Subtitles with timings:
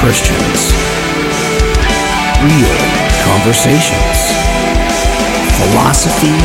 [0.00, 0.70] Christians.
[2.46, 2.78] Real
[3.26, 4.30] conversations.
[5.58, 6.38] Philosophy,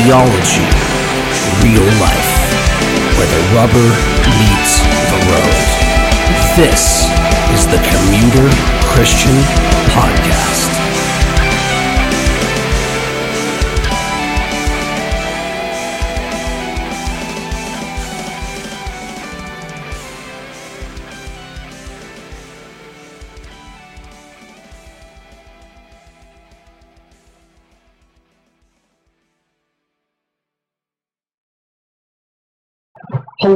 [0.00, 0.64] theology,
[1.60, 2.32] real life.
[3.18, 3.88] Where the rubber
[4.40, 4.80] meets
[5.12, 5.60] the road.
[6.56, 7.04] This
[7.52, 8.48] is the Commuter
[8.88, 9.36] Christian
[9.92, 10.79] Podcast.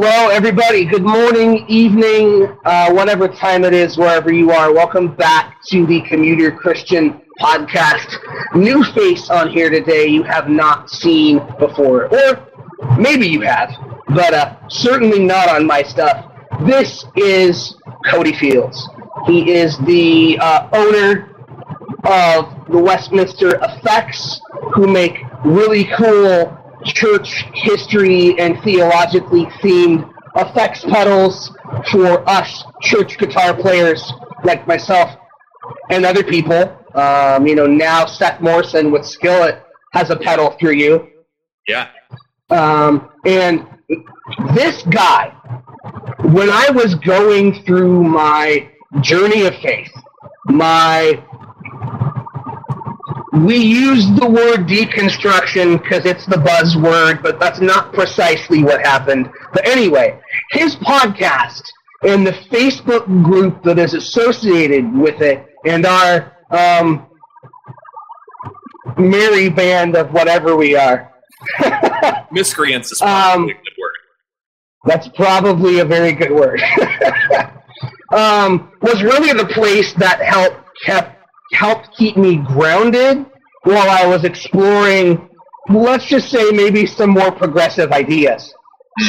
[0.07, 0.85] Hello, everybody.
[0.85, 4.71] Good morning, evening, uh, whatever time it is, wherever you are.
[4.71, 8.19] Welcome back to the Commuter Christian Podcast.
[8.55, 12.47] New face on here today you have not seen before, or
[12.98, 13.70] maybe you have,
[14.09, 16.31] but uh, certainly not on my stuff.
[16.67, 18.87] This is Cody Fields.
[19.25, 21.34] He is the uh, owner
[22.05, 24.39] of the Westminster Effects,
[24.75, 31.57] who make really cool church history and theologically themed effects pedals
[31.91, 35.11] for us church guitar players like myself
[35.91, 36.77] and other people.
[36.95, 39.62] Um, you know, now Seth Morrison with Skillet
[39.93, 41.09] has a pedal for you.
[41.67, 41.89] Yeah.
[42.51, 43.67] Um, and
[44.55, 45.31] this guy,
[46.23, 49.91] when I was going through my journey of faith,
[50.47, 51.25] my
[53.35, 59.29] we use the word deconstruction because it's the buzzword, but that's not precisely what happened.
[59.53, 60.21] But anyway,
[60.53, 61.62] his podcast
[62.03, 67.07] and the Facebook group that is associated with it and our um,
[68.99, 71.12] merry band of whatever we are.
[72.31, 73.95] Miscreants is Um, a good word.
[74.85, 76.62] That's probably a very good word.
[78.12, 81.13] um, was really the place that helped kept
[81.53, 83.27] helped keep me grounded
[83.62, 85.28] while I was exploring.
[85.69, 88.55] Let's just say maybe some more progressive ideas.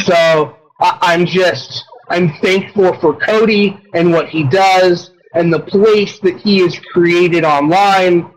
[0.03, 6.19] So I, I'm just I'm thankful for Cody and what he does and the place
[6.19, 8.31] that he has created online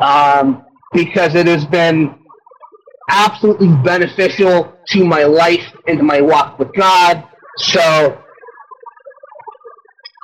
[0.00, 2.14] um, because it has been
[3.08, 7.24] absolutely beneficial to my life and my walk with God.
[7.56, 8.18] So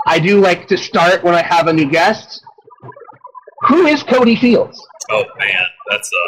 [0.06, 2.44] I do like to start when I have a new guest.
[3.66, 4.80] Who is Cody Fields?
[5.10, 6.26] Oh man, that's a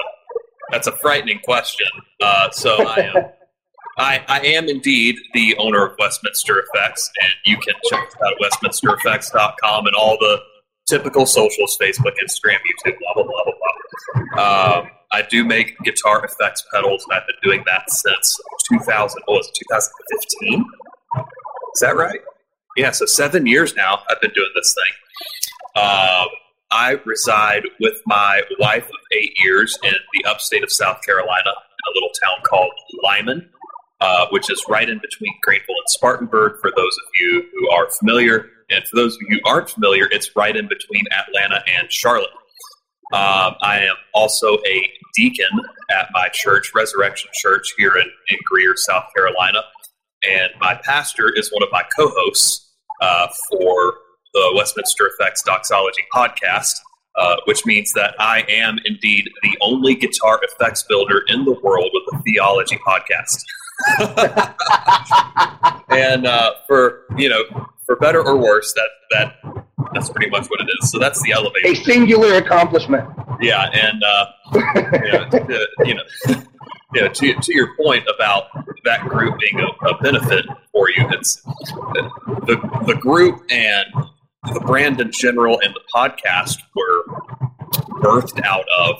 [0.72, 1.86] that's a frightening question.
[2.20, 3.14] Uh, so I am
[3.98, 8.32] I, I am indeed the owner of Westminster Effects, and you can check us out
[8.32, 10.40] at westminstereffects.com and all the
[10.88, 13.54] typical socials: Facebook, Instagram, YouTube, blah blah blah blah
[14.34, 14.78] blah.
[14.78, 18.38] Um, I do make guitar effects pedals, and I've been doing that since
[18.72, 19.22] 2000.
[19.28, 20.64] Oh, was it 2015?
[21.74, 22.20] Is that right?
[22.76, 25.82] Yeah, so seven years now I've been doing this thing.
[25.84, 26.28] Um,
[26.70, 31.92] I reside with my wife of eight years in the upstate of South Carolina in
[31.92, 32.72] a little town called
[33.02, 33.48] Lyman,
[34.00, 37.88] uh, which is right in between Greenville and Spartanburg for those of you who are
[37.98, 38.46] familiar.
[38.70, 42.30] And for those of you who aren't familiar, it's right in between Atlanta and Charlotte.
[43.12, 45.50] Um, I am also a deacon
[45.90, 49.62] at my church, Resurrection Church, here in, in Greer, South Carolina.
[50.28, 53.94] And my pastor is one of my co hosts uh, for
[54.32, 56.74] the Westminster Effects Doxology podcast,
[57.16, 61.90] uh, which means that I am indeed the only guitar effects builder in the world
[61.92, 63.42] with a theology podcast.
[65.88, 67.42] and uh, for you know,
[67.86, 69.36] for better or worse, that that
[69.92, 70.90] that's pretty much what it is.
[70.90, 71.70] So that's the elevation.
[71.70, 73.08] A singular accomplishment.
[73.40, 76.02] Yeah, and uh, you know, to, you know,
[76.94, 78.44] you know, to, to your point about
[78.84, 83.86] that group being a, a benefit for you, it's the the group and
[84.52, 87.04] the brand in general and the podcast were
[88.00, 88.96] birthed out of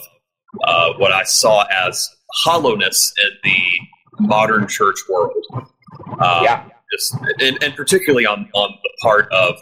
[0.63, 5.45] uh, what I saw as hollowness in the modern church world.
[5.53, 6.67] Um, Yeah.
[6.91, 9.55] Just, and, and particularly on, on the part of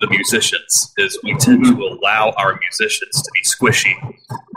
[0.00, 3.94] the musicians is we tend to allow our musicians to be squishy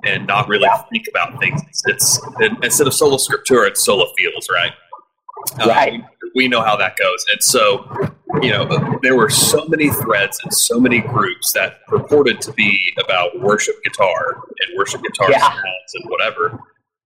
[0.04, 1.62] and not really think about things.
[1.86, 4.74] It's, it, instead of sola scriptura, it's sola feels, right?
[5.60, 6.04] Uh, Right.
[6.36, 7.26] we know how that goes.
[7.32, 7.90] And so,
[8.42, 12.94] you know, there were so many threads and so many groups that purported to be
[13.04, 15.40] about worship guitar and worship guitar Yeah.
[15.50, 16.60] sounds and whatever.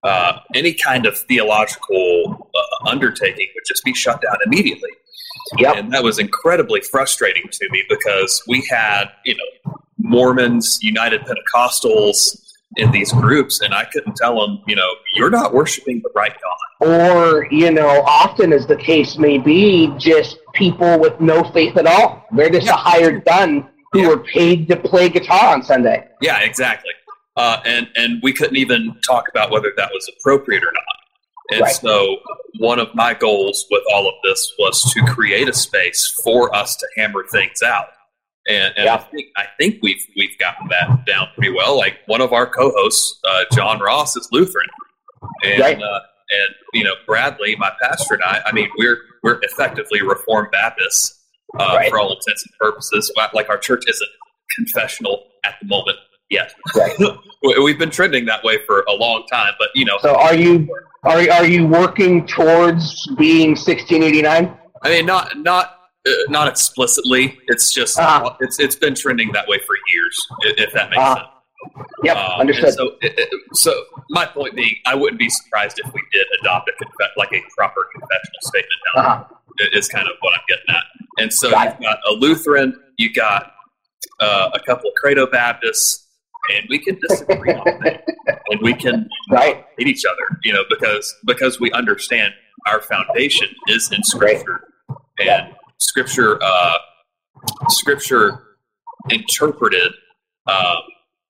[0.03, 4.89] Uh, any kind of theological uh, undertaking would just be shut down immediately.
[5.59, 5.75] Yep.
[5.77, 12.41] And that was incredibly frustrating to me because we had, you know, Mormons, United Pentecostals,
[12.77, 16.31] in these groups, and I couldn't tell them, you know, you're not worshiping the right
[16.31, 16.88] God.
[16.88, 21.85] Or, you know, often as the case may be, just people with no faith at
[21.85, 22.25] all.
[22.31, 22.73] They're just Yeah.
[22.73, 24.07] a hired gun who Yeah.
[24.07, 26.07] were paid to play guitar on Sunday.
[26.21, 26.91] Yeah, exactly.
[27.38, 30.83] Uh, and and we couldn't even talk about whether that was appropriate or not.
[31.51, 31.75] And Right.
[31.75, 32.17] so,
[32.59, 36.75] one of my goals with all of this was to create a space for us
[36.77, 37.88] to hammer things out.
[38.51, 41.77] And, and I think I think we've we've gotten that down pretty well.
[41.77, 44.68] Like one of our co-hosts, uh, John Ross, is Lutheran,
[45.44, 45.81] and Right.
[45.81, 46.00] uh,
[46.31, 48.42] and you know Bradley, my pastor, and I.
[48.45, 51.19] I mean, we're we're effectively Reformed Baptists
[51.59, 51.89] uh, Right.
[51.89, 53.12] for all intents and purposes.
[53.33, 54.09] Like our church isn't
[54.56, 55.98] confessional at the moment
[56.30, 56.53] yet.
[56.75, 56.94] Right.
[57.44, 60.36] We- We've been trending that way for a long time, but you know, So are
[60.36, 60.68] you
[61.03, 64.56] are are you working towards being 1689?
[64.83, 65.77] I mean, not not
[66.07, 67.38] uh, not explicitly.
[67.48, 68.36] It's just Uh-huh.
[68.39, 71.15] it's it's been trending that way for years, if that makes Uh-huh.
[71.15, 71.27] sense.
[72.03, 72.74] Yep, Um, understood.
[72.74, 73.71] So, it, it- so
[74.09, 77.42] my point being, I wouldn't be surprised if we did adopt a confe- like a
[77.56, 78.80] proper confessional statement.
[78.95, 79.24] Now, Uh-huh.
[79.74, 80.83] is kind of what I'm getting at.
[81.19, 83.53] And so Got you've got a Lutheran, you got
[84.19, 86.07] uh, a couple of Credo Baptists,
[86.56, 88.03] and we can disagree on that,
[88.50, 89.63] and we can Right.
[89.77, 92.33] hate each other, you know, because because we understand
[92.65, 94.62] our foundation is in Scripture,
[95.19, 96.77] and Scripture, uh,
[97.69, 98.57] Scripture
[99.09, 99.91] interpreted
[100.47, 100.77] um,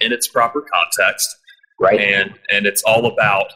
[0.02, 1.38] in its proper context,
[1.80, 2.00] Right.
[2.00, 3.48] and and it's all about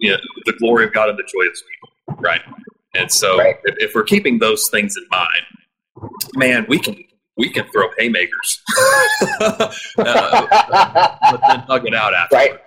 [0.00, 0.16] you know,
[0.46, 2.40] the glory of God and the joy of His people, right?
[2.94, 3.56] And so, Right.
[3.64, 6.96] if, if we're keeping those things in mind, man, we can
[7.36, 8.60] we can throw haymakers,
[9.40, 12.36] uh, but then hug it out after.
[12.36, 12.58] right.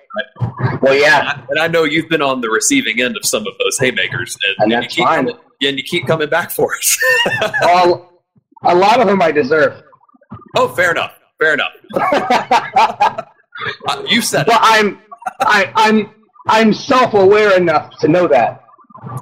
[0.82, 1.20] Well, yeah.
[1.20, 3.78] And I, and I know you've been on the receiving end of some of those
[3.80, 5.30] haymakers, and, And you keep fine.
[5.68, 6.98] And you keep coming back for us.
[7.62, 8.22] Well,
[8.64, 9.84] a lot of them I deserve.
[10.56, 11.74] oh, fair enough, fair enough.
[13.88, 14.54] Uh, you said it.
[14.60, 15.00] I'm
[15.42, 16.10] I, I'm
[16.48, 18.64] I'm self-aware enough to know that.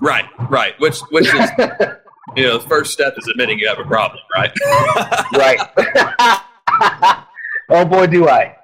[0.01, 0.73] right, right.
[0.79, 1.49] Which which is
[2.35, 4.51] you know the first step is admitting you have a problem, right?
[5.33, 5.59] right.
[7.69, 8.55] oh boy, do I.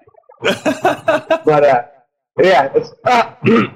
[0.42, 1.84] But uh,
[2.40, 2.74] yeah,
[3.06, 3.34] uh,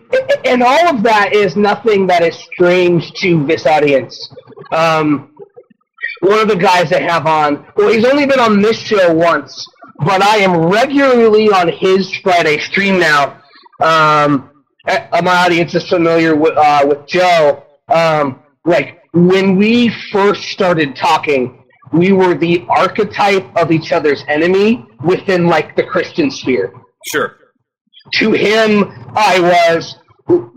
[0.45, 4.33] and all of that is nothing that is strange to this audience.
[4.71, 5.35] Um,
[6.21, 9.67] one of the guys I have on, well, he's only been on this show once,
[10.05, 13.41] but I am regularly on his Friday stream now.
[13.79, 14.51] Um,
[14.87, 17.63] uh, my audience is familiar with uh, with Joe.
[17.87, 24.85] Um, like when we first started talking, we were the archetype of each other's enemy
[25.03, 26.73] within like the Christian sphere.
[27.07, 27.37] sure.
[28.13, 29.97] To him, I was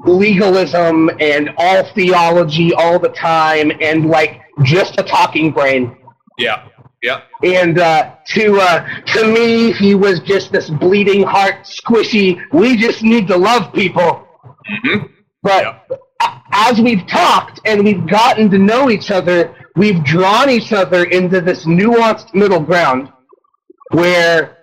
[0.04, 5.96] legalism and all theology all the time, and like just a talking brain.
[6.38, 6.66] Yeah,
[7.02, 12.40] yeah, And uh, to uh, to me, he was just this bleeding heart, squishy.
[12.52, 14.26] We just need to love people.
[14.84, 14.98] hmm
[15.42, 15.86] But
[16.22, 21.04] a- as we've talked and we've gotten to know each other, we've drawn each other
[21.04, 23.12] into this nuanced middle ground
[23.90, 24.56] where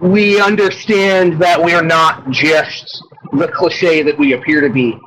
[0.00, 3.02] we understand that we're not just
[3.32, 4.98] the cliche that we appear to be.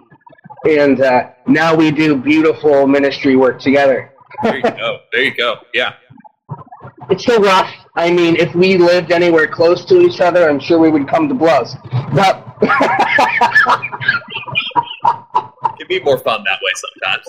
[0.67, 4.11] And uh, now we do beautiful ministry work together.
[4.43, 4.99] There you go.
[5.11, 5.59] There you go.
[5.73, 5.93] Yeah.
[7.09, 7.71] It's so rough.
[7.95, 11.27] I mean, if we lived anywhere close to each other, I'm sure we would come
[11.27, 11.75] to blows.
[12.13, 12.45] But
[15.63, 17.25] It can be more fun that way sometimes.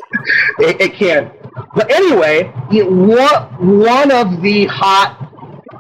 [0.59, 1.33] it, it can.
[1.75, 5.33] But anyway, you, one, one of the hot,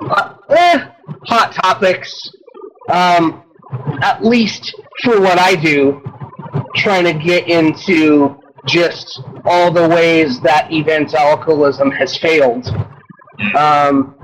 [0.09, 0.87] uh, eh,
[1.26, 2.30] hot topics,
[2.90, 3.42] um,
[4.02, 6.02] at least for what I do,
[6.76, 12.69] trying to get into just all the ways that evangelicalism has failed.
[13.57, 14.14] Um,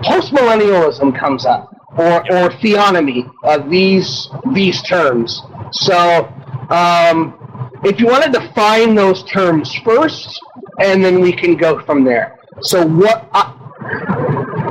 [0.00, 5.42] postmillennialism comes up, or, or theonomy, uh, these these terms.
[5.72, 6.26] So,
[6.70, 7.36] um,
[7.84, 10.40] if you want to define those terms first,
[10.80, 12.38] and then we can go from there.
[12.62, 13.52] So, what uh,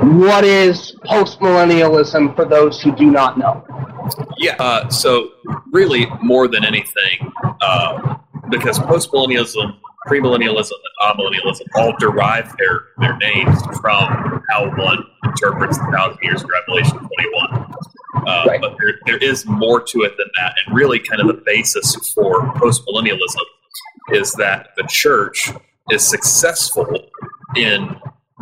[0.02, 3.66] what is postmillennialism for those who do not know?
[4.38, 4.56] Yeah.
[4.60, 5.32] Uh, so
[5.72, 8.18] really, more than anything, uh,
[8.50, 9.78] because postmillennialism,
[10.08, 16.44] premillennialism, and amillennialism all derive their their names from how one interprets the thousand years
[16.44, 17.74] of Revelation twenty one.
[18.28, 18.62] Uh, Right.
[18.62, 21.96] But there, there is more to it than that, and really, kind of the basis
[22.14, 23.46] for postmillennialism
[24.12, 25.52] is that the church
[25.92, 26.88] is successful
[27.56, 27.96] in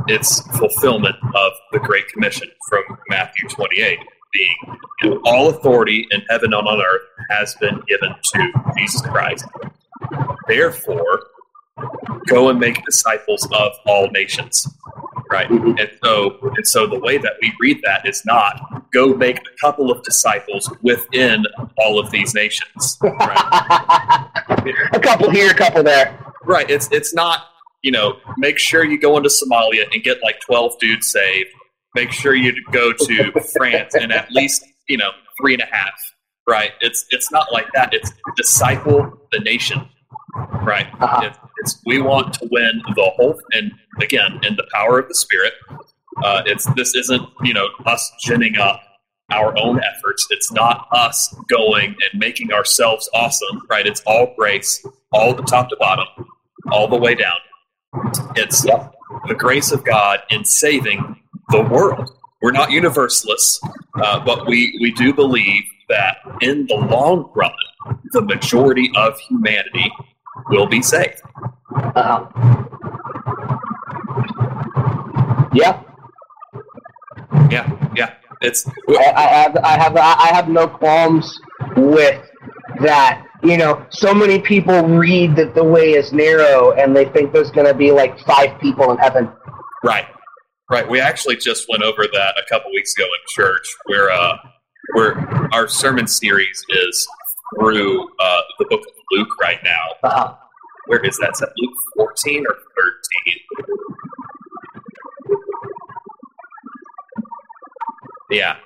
[0.08, 4.00] its fulfillment of the Great Commission from Matthew 28,
[4.34, 4.56] being
[5.02, 9.46] you know, all authority in heaven and on earth has been given to Jesus Christ.
[10.48, 11.28] Therefore,
[12.28, 14.68] go and make disciples of all nations.
[15.30, 19.38] Right, and so and so the way that we read that is not go make
[19.40, 21.44] a couple of disciples within
[21.78, 22.98] all of these nations.
[23.02, 24.30] Right?
[24.94, 26.18] a couple here, a couple there.
[26.46, 26.70] right.
[26.70, 27.48] It's it's not
[27.82, 31.50] you know make sure you go into Somalia and get like twelve dudes saved.
[31.96, 35.94] Make sure you go to France and at least you know three and a half.
[36.48, 36.72] Right.
[36.82, 37.94] It's it's not like that.
[37.94, 39.88] It's disciple the nation.
[40.62, 40.88] Right.
[41.00, 41.22] Uh-huh.
[41.24, 45.16] It's, it's we want to win the whole and again in the power of the
[45.16, 45.54] Spirit.
[46.24, 48.82] Uh, it's this isn't you know us ginning up
[49.32, 50.28] our own efforts.
[50.30, 53.86] It's not us going and making ourselves awesome, right?
[53.86, 56.08] It's all grace, all the top to bottom,
[56.72, 57.36] all the way down.
[58.36, 58.94] It's Yep.
[59.28, 62.10] the grace of God in saving the world.
[62.42, 63.60] We're not universalists,
[64.02, 67.52] uh, but we, we do believe that in the long run,
[68.12, 69.92] the majority of humanity
[70.50, 71.22] will be saved.
[71.74, 72.28] Uh-huh.
[75.54, 75.82] Yeah,
[77.50, 78.14] Yeah, yeah.
[78.42, 81.40] It's I, I have, I have, I have no qualms
[81.76, 82.22] with
[82.82, 83.26] that.
[83.44, 87.52] You know, so many people read that the way is narrow, and they think there's
[87.52, 89.30] going to be like five people in heaven.
[89.84, 90.08] Right,
[90.72, 90.90] right.
[90.90, 94.38] We actually just went over that a couple weeks ago in church, where uh,
[94.96, 95.20] where
[95.54, 97.08] our sermon series is
[97.60, 99.86] through uh, the book of Luke right now.
[100.04, 100.36] Uh-huh.
[100.88, 101.32] Where is that?
[101.34, 103.40] Is that Luke fourteen or thirteen?
[108.32, 108.58] Yeah,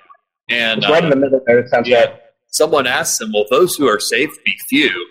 [0.48, 1.58] and It's right in the uh, middle there.
[1.58, 2.20] It sounds yeah, right.
[2.52, 5.08] Someone asks him, "Will those who are saved be few?"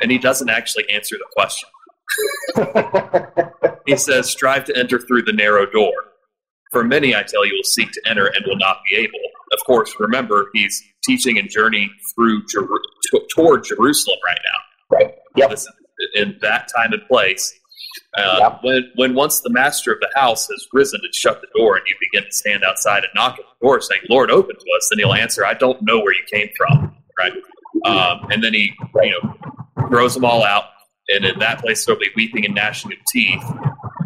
[0.00, 1.68] And he doesn't actually answer the question.
[3.86, 5.92] He says, Strive to enter through the narrow door.
[6.70, 9.18] For many, I tell you, will seek to enter and will not be able.
[9.52, 12.78] Of course, remember, he's teaching and journeying through Jeru-
[13.10, 14.96] t- toward Jerusalem right now.
[14.98, 15.14] Right.
[15.36, 15.50] Yep.
[15.50, 15.72] This is
[16.14, 17.52] in that time and place.
[18.16, 18.58] Uh, Yep.
[18.62, 21.84] when, when once the master of the house has risen and shut the door, and
[21.88, 24.98] you begin to stand outside and knock at door, saying, "Lord, open to us," then
[24.98, 27.32] he'll answer, "I don't know where you came from." Right,
[27.84, 30.64] um, and then he, you know, throws them all out,
[31.08, 33.44] and in that place there'll be weeping and gnashing of teeth.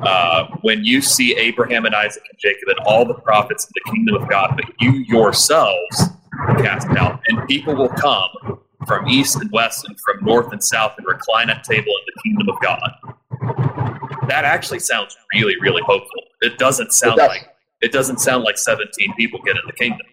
[0.03, 3.91] Uh, when you see Abraham and Isaac and Jacob and all the prophets in the
[3.93, 6.11] kingdom of God, but you yourselves
[6.59, 10.95] cast out, and people will come from east and west and from north and south
[10.99, 14.29] and recline at table in the kingdom of God.
[14.29, 16.23] That actually sounds really, really hopeful.
[16.41, 17.49] It doesn't sound like
[17.83, 20.07] it doesn't sound like 17 people get in the kingdom.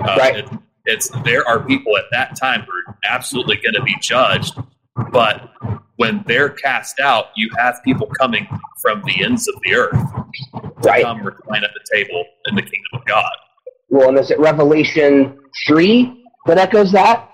[0.00, 0.36] Uh, Right.
[0.36, 0.48] it-
[0.88, 4.56] it's there are people at that time who are absolutely going to be judged,
[5.10, 5.50] but
[5.96, 8.46] when they're cast out, you have people coming
[8.80, 9.98] from the ends of the earth
[10.54, 11.04] to Right.
[11.04, 13.32] come recline at the table in the kingdom of God.
[13.88, 17.30] Well, and is it Revelation three that echoes that?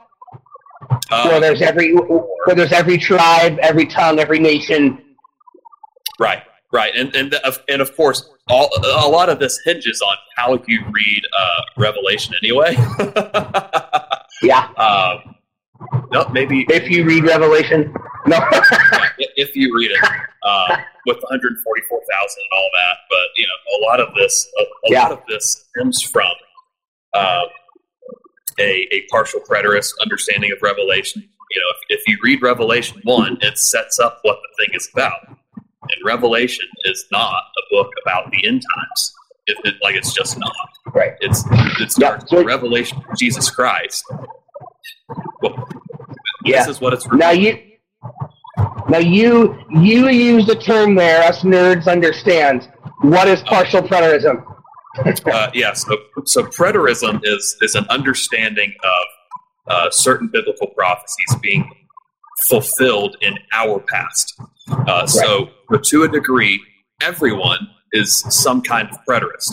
[1.10, 4.98] Uh, where there's every where there's every tribe, every tongue, every nation.
[6.18, 10.00] Right, right, and and the, of- and of course, all a lot of this hinges
[10.02, 12.76] on how you read uh, Revelation, anyway.
[14.42, 14.66] Yeah.
[14.76, 15.36] um,
[16.10, 17.94] no, maybe If you read Revelation,
[18.26, 18.38] no.
[19.36, 20.02] if you read it
[20.42, 24.66] uh, with 144,000 and all that, but you know, a lot of this, a, a
[24.86, 25.02] Yeah.
[25.04, 26.30] lot of this stems from
[27.14, 27.44] um,
[28.58, 31.22] a, a partial preterist understanding of Revelation.
[31.22, 34.88] You know, if, if you read Revelation one, it sets up what the thing is
[34.92, 35.36] about.
[35.82, 39.14] And Revelation is not a book about the end times.
[39.46, 40.52] It, it, like it's just not.
[40.94, 41.14] right.
[41.20, 41.44] It's
[41.80, 44.04] it Yeah, so- Revelation of Jesus Christ.
[45.42, 45.68] Well,
[46.44, 46.58] Yeah.
[46.64, 47.06] this is what it's.
[47.12, 47.58] Now you.
[48.88, 51.22] Now you you use the term there.
[51.24, 52.70] Us nerds understand.
[53.00, 54.44] What is partial preterism?
[55.32, 55.96] uh, yeah, so,
[56.26, 59.04] so preterism is is an understanding of
[59.68, 61.68] uh, certain biblical prophecies being
[62.48, 64.34] fulfilled in our past.
[64.86, 66.60] Uh, So, but to a degree,
[67.00, 69.52] everyone is some kind of preterist,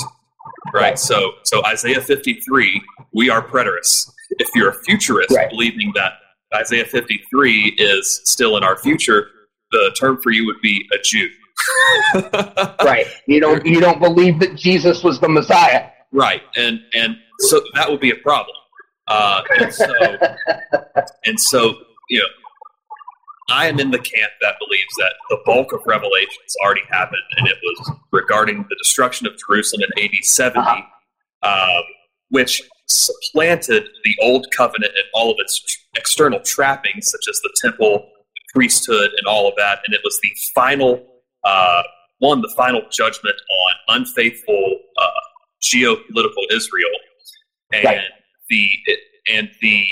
[0.74, 0.82] right?
[0.82, 1.00] Right.
[1.00, 2.82] So, so Isaiah fifty three,
[3.14, 4.10] we are preterists.
[4.38, 5.50] If you're a futurist, Right.
[5.50, 6.14] believing that
[6.56, 9.28] Isaiah fifty three is still in our future,
[9.72, 11.30] the term for you would be a Jew.
[12.84, 13.08] Right.
[13.28, 15.90] You don't you don't believe that Jesus was the Messiah.
[16.12, 18.56] Right, and and so that would be a problem.
[19.08, 19.86] Uh, and so
[21.26, 21.76] and so
[22.10, 22.26] you know,
[23.52, 27.48] I am in the camp that believes that the bulk of Revelations already happened, and
[27.48, 30.60] it was regarding the destruction of Jerusalem in AD 70,
[31.44, 31.84] um,
[32.30, 35.64] which supplanted the old covenant and all of its
[35.96, 40.20] external trappings, such as the temple, the priesthood, and all of that, and it was
[40.22, 41.06] the final
[41.44, 41.84] uh,
[42.20, 45.10] one, the final judgment on unfaithful uh,
[45.62, 46.90] geopolitical Israel,
[47.74, 48.02] and Right.
[48.50, 48.70] the
[49.32, 49.86] and the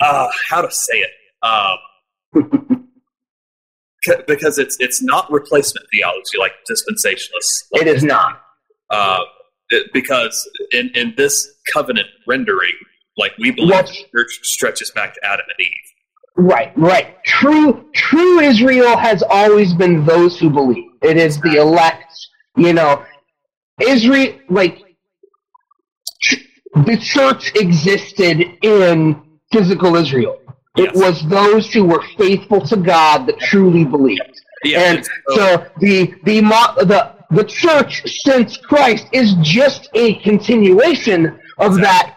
[0.00, 1.10] uh, how to say it
[1.46, 1.78] um,
[4.26, 7.64] because it's it's not replacement theology like dispensationalists.
[7.72, 8.42] It is not.
[8.90, 9.20] Uh,
[9.70, 12.74] it, because in in this covenant rendering,
[13.16, 13.88] like we believe, Yes.
[13.90, 15.72] the church stretches back to Adam and Eve.
[16.36, 17.22] Right, right.
[17.24, 20.90] True, true Israel has always been those who believe.
[21.02, 22.12] It is the elect.
[22.56, 23.04] You know,
[23.80, 24.82] Israel, like
[26.74, 29.22] the church existed in
[29.52, 30.38] physical Israel.
[30.76, 30.96] It Yes.
[30.96, 34.40] was those who were faithful to God that truly believed.
[34.64, 42.16] And so the the the the church since Christ is just a continuation of that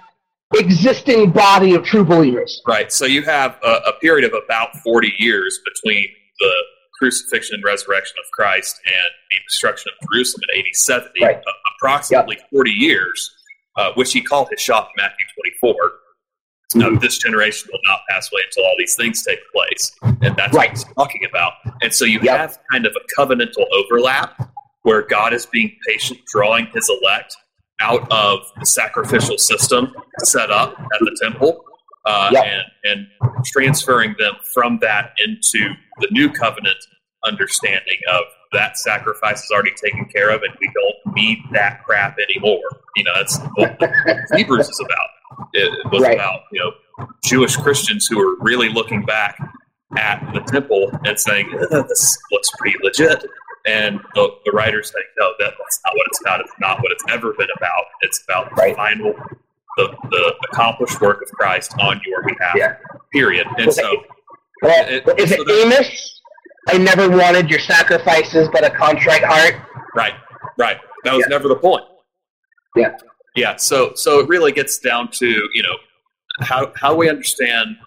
[0.56, 2.62] existing body of true believers.
[2.68, 2.92] Right.
[2.92, 6.08] So you have a, a period of about 40 years between
[6.40, 6.54] the
[6.98, 11.38] crucifixion and resurrection of Christ and the destruction of Jerusalem in AD 70, Right.
[11.78, 13.32] approximately 40 years,
[13.78, 15.26] uh, which he called his shop in Matthew
[15.62, 15.76] 24.
[16.76, 16.98] Mm-hmm.
[16.98, 19.92] Uh, this generation will not pass away until all these things take place.
[20.22, 20.70] And that's Right.
[20.70, 21.54] what he's talking about.
[21.82, 22.38] And so you Yep.
[22.38, 24.40] have kind of a covenantal overlap
[24.84, 27.36] where God is being patient, drawing his elect
[27.82, 31.64] out of the sacrificial system set up at the temple
[32.06, 32.46] uh, Yep.
[32.46, 33.08] and, and
[33.46, 36.78] transferring them from that into the new covenant
[37.26, 38.22] understanding of
[38.52, 42.62] that sacrifice is already taken care of and we don't need that crap anymore.
[42.96, 43.78] You know, that's what
[44.36, 45.48] Hebrews is about.
[45.54, 46.16] It was Right.
[46.16, 49.38] about, you know, Jewish Christians who are really looking back
[49.98, 53.26] at the temple and saying, this looks pretty legit.
[53.66, 56.40] And the, the writers think, no, that, that's not what it's about.
[56.42, 57.84] It's not what it's ever been about.
[58.02, 59.14] It's about the final,
[59.78, 62.76] the, the accomplished work of Christ on your behalf, Yeah.
[63.14, 63.48] period.
[63.58, 64.04] And so,
[64.62, 66.19] Well, It- is so it that- Amos?
[66.68, 69.56] I never wanted your sacrifices, but a contrite heart.
[69.96, 70.14] right,
[70.58, 70.78] right.
[71.04, 71.30] That was Yeah.
[71.30, 71.86] never the point.
[72.76, 72.96] Yeah.
[73.36, 73.56] Yeah.
[73.56, 75.76] So, so it really gets down to, you know,
[76.42, 77.78] how, how we understand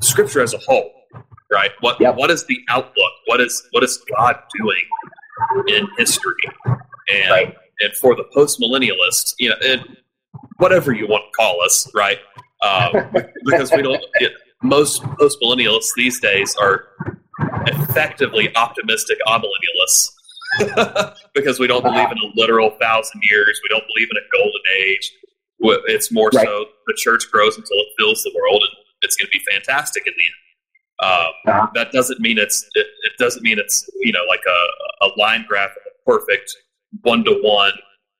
[0.00, 0.92] scripture as a whole,
[1.50, 1.70] right?
[1.80, 2.16] What, Yep.
[2.16, 3.12] what is the outlook?
[3.26, 4.84] What is, what is God doing
[5.68, 6.34] in history?
[6.66, 7.56] And, Right.
[7.80, 9.96] and for the post millennialists, you know, and
[10.58, 12.18] whatever you want to call us, right?
[12.62, 12.92] Um,
[13.44, 14.32] because we don't get
[14.62, 16.86] most post millennialists these days are
[17.66, 20.10] effectively optimistic amillennialists
[21.34, 23.60] because we don't believe in a literal thousand years.
[23.62, 25.12] We don't believe in a golden age.
[25.88, 26.44] It's more Right.
[26.46, 28.70] so the church grows until it fills the world, and
[29.02, 30.34] it's going to be fantastic in the end.
[31.00, 31.66] Um, Uh-huh.
[31.74, 35.44] That doesn't mean it's it, it doesn't mean it's you know like a, a line
[35.48, 36.52] graph of a perfect
[37.02, 37.72] one to one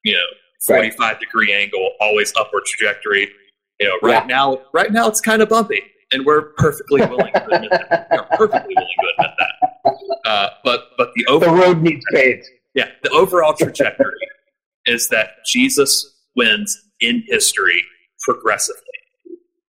[0.03, 0.19] you know
[0.67, 0.95] Right.
[0.95, 3.29] 45 degree angle, always upward trajectory.
[3.81, 4.27] You know, right Yeah.
[4.27, 8.09] now, right now it's kind of bumpy, and we're perfectly willing to admit that.
[8.11, 10.29] We're perfectly willing to admit that.
[10.31, 12.47] Uh, but but the The overall, road needs paved.
[12.75, 14.15] yeah, the overall trajectory
[14.87, 17.85] is that Jesus wins in history
[18.21, 18.81] progressively.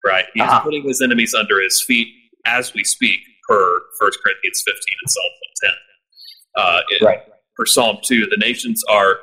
[0.06, 0.60] Right, he's Uh-huh.
[0.62, 2.08] putting his enemies under his feet
[2.46, 5.32] as we speak, per 1 Corinthians 15 and Psalm
[5.63, 5.72] 10.
[6.56, 7.19] Uh, in- Right.
[7.56, 9.19] for Psalm 2, the nations are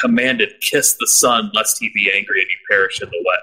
[0.00, 3.36] commanded, kiss the Son, lest he be angry and you perish in the way.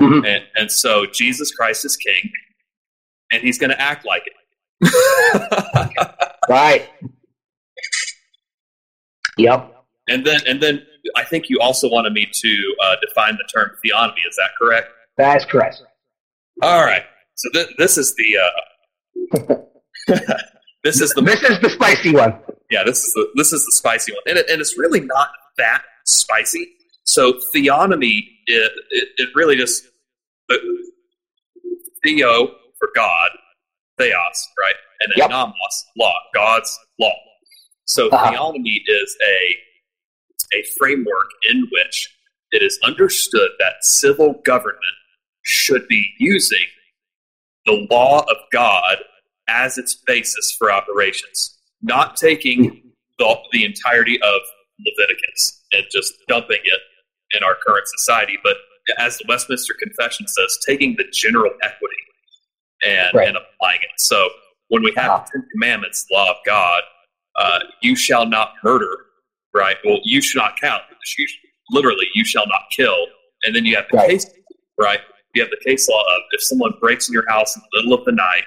[0.00, 0.26] Mhm.
[0.26, 2.30] And, and so Jesus Christ is king,
[3.32, 4.34] and he's going to act like it.
[6.48, 6.88] Right.
[9.38, 9.74] Yep.
[10.08, 10.82] and then, and then
[11.14, 14.26] I think you also wanted me to uh, define the term theonomy.
[14.28, 14.88] Is that correct?
[15.18, 15.82] That is correct.
[16.62, 17.02] All right.
[17.34, 19.54] So th- this is the uh,
[20.84, 22.38] this is the This is the spicy one.
[22.70, 25.28] yeah this is the this is the spicy one, and, it, and it's really not
[25.58, 26.66] that spicy.
[27.04, 29.86] So theonomy, it, it, it really just
[32.04, 32.46] theo
[32.78, 33.30] for God,
[33.98, 35.30] theos, right, and then Yep.
[35.30, 37.14] nomos, law, God's law.
[37.86, 38.32] So Uh-huh.
[38.32, 39.56] theonomy is a
[40.54, 42.08] a framework in which
[42.52, 44.80] it is understood that civil government
[45.42, 46.64] should be using
[47.64, 48.98] the law of God
[49.48, 54.40] as its basis for operations, not taking the, the entirety of
[54.86, 56.80] Leviticus and just dumping it
[57.34, 58.56] in our current society, but
[58.98, 61.96] as the Westminster Confession says, taking the general equity
[62.84, 63.28] and, Right.
[63.28, 63.90] and applying it.
[63.98, 64.28] So
[64.68, 65.18] when we have Ah.
[65.24, 66.82] the Ten Commandments, law of God,
[67.36, 68.94] uh, you shall not murder,
[69.52, 69.76] right?
[69.84, 70.82] Well, you should not count.
[71.18, 71.26] You,
[71.70, 73.06] literally, you shall not kill.
[73.42, 74.10] And then you have the Right.
[74.10, 74.26] case,
[74.78, 75.00] right?
[75.34, 77.92] You have the case law of if someone breaks in your house in the middle
[77.98, 78.44] of the night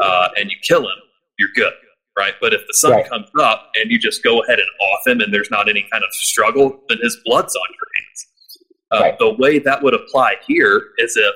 [0.00, 0.98] uh, and you kill him,
[1.38, 1.72] you're good,
[2.18, 2.34] right?
[2.40, 3.08] But if the sun Right.
[3.08, 6.02] comes up and you just go ahead and off him and there's not any kind
[6.04, 8.26] of struggle, then his blood's on your hands.
[8.90, 9.18] Uh, Right.
[9.18, 11.34] The way that would apply here is if,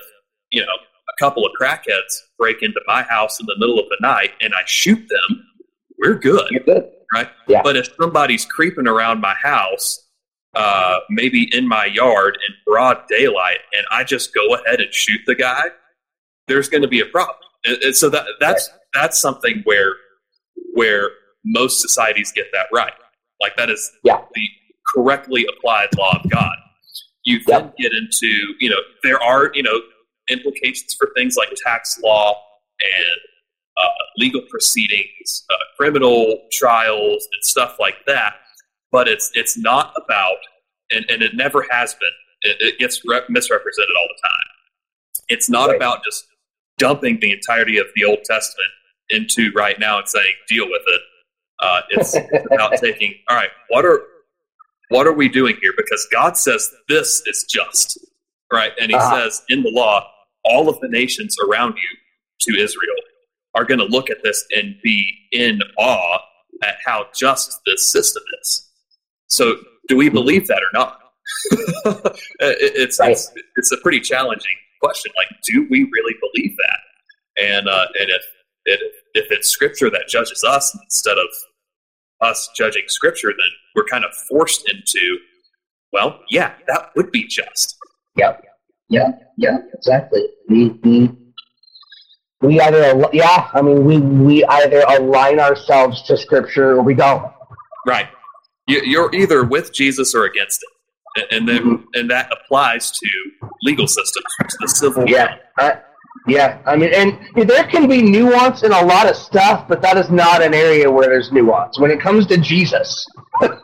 [0.51, 3.99] you know, a couple of crackheads break into my house in the middle of the
[4.01, 5.47] night and I shoot them,
[5.99, 6.51] we're good.
[6.67, 6.91] Good.
[7.15, 7.29] Right.
[7.47, 7.61] Yeah.
[7.63, 10.07] But if somebody's creeping around my house,
[10.55, 15.21] uh, maybe in my yard in broad daylight, and I just go ahead and shoot
[15.27, 15.65] the guy,
[16.49, 17.37] there's going to be a problem.
[17.65, 19.95] And, and so that that's that's something where
[20.75, 21.11] where
[21.45, 22.93] most societies get that right.
[23.41, 24.23] Like that is Yeah.
[24.35, 24.49] the
[24.95, 26.55] correctly applied law of God.
[27.25, 28.27] You then get into,
[28.61, 29.81] you know, there are, you know,
[30.29, 32.41] implications for things like tax law
[32.81, 33.21] and
[33.77, 38.35] uh, legal proceedings, uh, criminal trials, and stuff like that.
[38.91, 40.37] But it's it's not about,
[40.91, 42.11] and, and it never has been.
[42.43, 44.49] It, it gets re- misrepresented all the time.
[45.29, 45.77] It's not Right.
[45.77, 46.25] about just
[46.79, 48.69] dumping the entirety of the Old Testament
[49.11, 51.01] into right now and saying deal with it.
[51.61, 52.17] Uh, it's
[52.53, 53.51] about taking all right.
[53.69, 54.03] What are
[54.91, 55.73] what are we doing here?
[55.77, 57.99] Because God says this is just,
[58.53, 58.73] right?
[58.81, 59.17] And He Uh-huh.
[59.31, 60.07] says in the law,
[60.45, 62.97] all of the nations around you to Israel
[63.55, 66.19] are going to look at this and be in awe
[66.63, 68.69] at how just this system is.
[69.29, 69.57] So,
[69.89, 70.99] do we believe that or not?
[72.41, 73.13] It- it's, Right.
[73.13, 75.13] it's it's a pretty challenging question.
[75.17, 76.81] Like, do we really believe that?
[77.43, 78.23] And uh, and if
[78.65, 78.81] it,
[79.15, 81.27] if it's Scripture that judges us instead of
[82.21, 85.19] us judging Scripture, then we're kind of forced into,
[85.93, 87.77] well, yeah, that would be just.
[88.17, 88.37] Yeah,
[88.89, 90.23] yeah, yeah, exactly.
[90.49, 91.11] We, we,
[92.41, 96.95] we either, al- yeah, I mean, we, we either align ourselves to Scripture or we
[96.95, 97.33] don't.
[97.87, 98.09] Right.
[98.69, 100.69] You, you're either with Jesus or against it,
[101.17, 101.85] and, and then mm-hmm.
[101.95, 103.09] and that applies to
[103.63, 105.09] legal systems, to the civil.
[105.09, 105.37] Yeah,
[106.27, 106.59] yeah.
[106.67, 110.11] I mean, and there can be nuance in a lot of stuff, but that is
[110.11, 111.79] not an area where there's nuance.
[111.79, 113.07] When it comes to Jesus,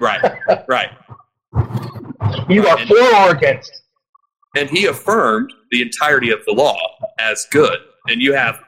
[0.00, 0.20] Right.
[0.68, 0.90] Right.
[2.48, 3.72] you are And- for or against.
[4.56, 6.76] And he affirmed the entirety of the law
[7.18, 8.60] as good, and you have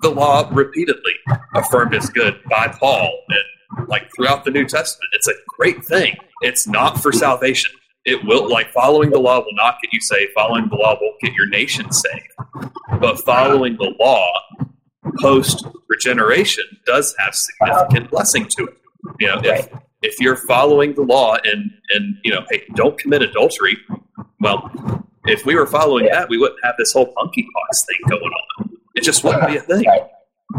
[0.00, 1.12] the law repeatedly
[1.54, 5.10] affirmed as good by Paul and like throughout the New Testament.
[5.12, 6.16] It's a great thing.
[6.42, 7.72] It's not for salvation.
[8.08, 10.32] It will like following the law will not get you saved.
[10.34, 12.32] Following the law won't get your nation saved.
[13.00, 14.26] But following the law
[15.20, 18.78] post regeneration does have significant blessing to it.
[19.20, 19.68] You know, if
[20.00, 23.76] if you're following the law and and you know, hey, don't commit adultery.
[24.40, 24.70] Well,
[25.26, 26.20] if we were following Yeah.
[26.20, 28.70] that, we wouldn't have this whole monkeypox thing going on.
[28.94, 29.84] It just wouldn't be a thing.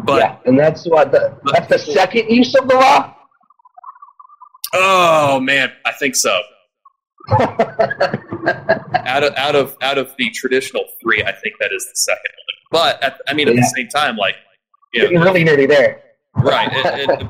[0.04, 3.16] But yeah, and that's what the, that's the second use of the law.
[4.76, 6.40] oh man, I think so.
[9.06, 12.32] out of out of out of the traditional three, I think that is the second
[12.72, 12.82] one.
[12.84, 13.62] But at, I mean, at Yeah.
[13.62, 14.36] the same time, like
[14.94, 16.02] you know, really nerdy there.
[16.36, 16.70] right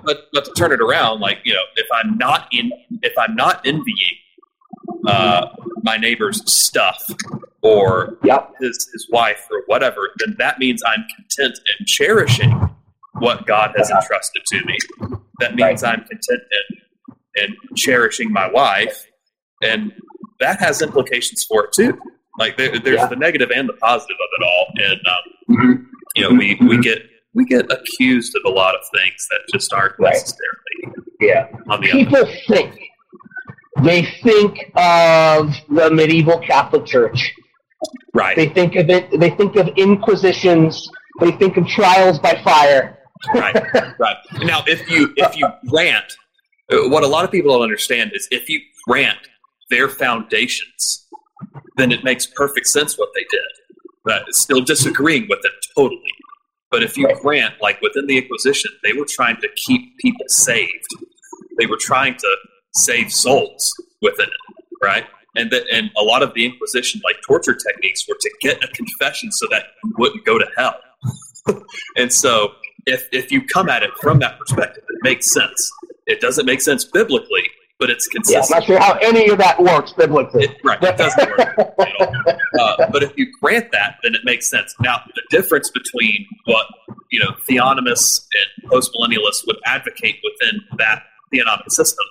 [0.04, 2.70] but but to turn it around like you know if i'm not in
[3.02, 4.16] if i'm not envying
[5.08, 5.48] uh
[5.84, 7.02] my neighbor's stuff
[7.62, 8.56] or Yep.
[8.60, 12.52] his his wife or whatever then that means i'm content and cherishing
[13.14, 14.00] what god has Yeah.
[14.02, 14.78] entrusted to me
[15.40, 19.06] that means i'm content and and cherishing my wife
[19.62, 19.92] and
[20.40, 21.98] that has implications for it too
[22.38, 23.08] like there, there's Yeah.
[23.08, 25.86] the negative and the positive of it all and um, Mhm.
[26.16, 29.72] you know we we get we get accused of a lot of things that just
[29.74, 30.14] aren't Right.
[30.14, 31.48] necessarily Yeah.
[31.70, 32.00] on the other.
[32.06, 32.80] People think
[33.84, 37.32] they think of the medieval Catholic Church.
[38.14, 39.10] Right, They think of it.
[39.20, 40.90] They think of inquisitions.
[41.22, 42.98] They think of trials by fire.
[43.36, 43.56] right,
[44.00, 44.18] right.
[44.44, 46.06] Now, if you if you grant
[46.72, 49.18] uh, what a lot of people don't understand is if you grant
[49.70, 51.08] their foundations,
[51.78, 53.42] then it makes perfect sense what they did.
[54.04, 56.14] But still disagreeing with it totally.
[56.72, 60.88] But if you grant, like within the Inquisition, they were trying to keep people saved.
[61.58, 62.36] They were trying to
[62.74, 65.06] save souls within it, right?
[65.36, 68.68] And that, and a lot of the Inquisition, like torture techniques, were to get a
[68.70, 70.76] confession so that you wouldn't go to hell.
[71.98, 72.52] and so,
[72.86, 75.72] if if you come at it from that perspective, it makes sense.
[76.08, 77.44] It doesn't make sense biblically,
[77.80, 80.44] but it's Yeah, I'm not sure how any of that works biblically.
[80.44, 82.16] It, right, it doesn't work at all.
[82.60, 84.76] Uh, but if you grant that, then it makes sense.
[84.82, 86.66] Now, the difference between what
[87.10, 92.06] you know theonomists and postmillennialists would advocate within that theonomic system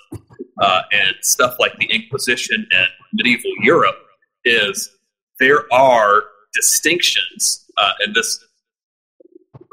[0.63, 3.97] uh, and stuff like the Inquisition and medieval Europe
[4.45, 4.91] is
[5.39, 8.43] there are distinctions, uh, and this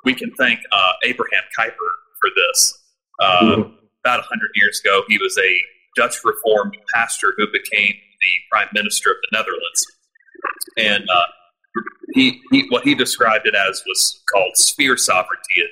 [0.04, 1.72] we can thank uh, Abraham Kuyper
[2.20, 2.84] for this.
[3.20, 3.72] Uh, Mhm.
[4.04, 5.62] About hundred years ago, he was a
[5.96, 9.86] Dutch Reformed pastor who became the Prime Minister of the Netherlands,
[10.78, 11.26] and uh,
[12.14, 15.64] he, he what he described it as was called sphere sovereignty.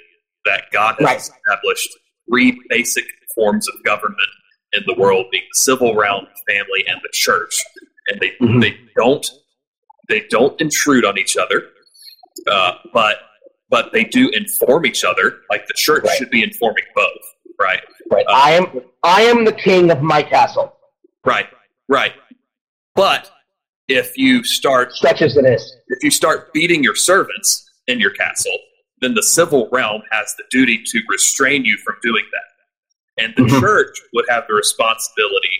[0.46, 1.18] That God has Right.
[1.20, 1.88] established
[2.30, 4.20] three basic forms of government
[4.74, 7.62] in the world, being the civil realm, family, and the church,
[8.08, 8.62] and they Mhm.
[8.62, 9.26] they don't
[10.10, 11.70] they don't intrude on each other,
[12.48, 13.20] uh, but
[13.70, 15.40] but they do inform each other.
[15.50, 16.18] Like the church Right.
[16.18, 17.24] should be informing both,
[17.60, 17.82] right?
[18.12, 18.26] Right.
[18.28, 18.82] Uh, I am.
[19.04, 20.76] I am the king of my castle,
[21.26, 21.48] Right,
[21.90, 22.14] right.
[22.96, 23.30] But
[23.88, 25.76] if you start such as it is.
[25.90, 28.58] if you start beating your servants in your castle,
[29.02, 33.24] then the civil realm has the duty to restrain you from doing that.
[33.26, 33.60] And the Mhm.
[33.60, 35.60] church would have the responsibility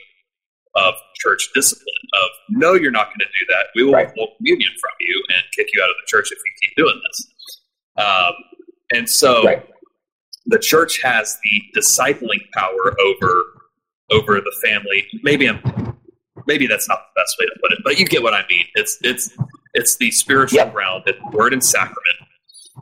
[0.76, 4.08] of church discipline of no you're not going to do that we will Right.
[4.08, 7.00] withhold communion from you and kick you out of the church if you keep doing
[7.06, 7.32] this
[8.04, 8.34] um,
[8.92, 9.64] and so Right.
[10.46, 13.44] The church has the discipling power over
[14.12, 15.62] over the family maybe i'm
[16.48, 18.66] maybe that's not the best way to put it but you get what i mean
[18.76, 19.32] it's it's
[19.74, 20.74] it's the spiritual Yep.
[20.74, 22.18] ground it's word and sacrament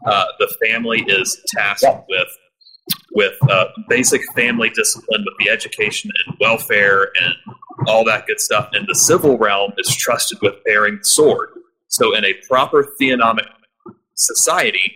[0.08, 2.06] uh, the family is tasked Yep.
[2.10, 2.28] with
[3.13, 7.36] with uh, basic family discipline with the education and welfare and
[7.88, 11.50] all that good stuff and the civil realm is trusted with bearing the sword
[11.88, 13.45] so in a proper theonomic
[14.15, 14.95] society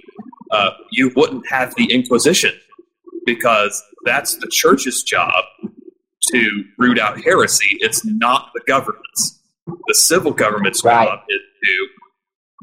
[0.55, 2.53] uh, you wouldn't have the inquisition
[3.25, 5.43] because that's the church's job
[6.31, 9.41] to root out heresy it's not the government's
[9.87, 11.07] the civil government's Right.
[11.07, 11.87] job is to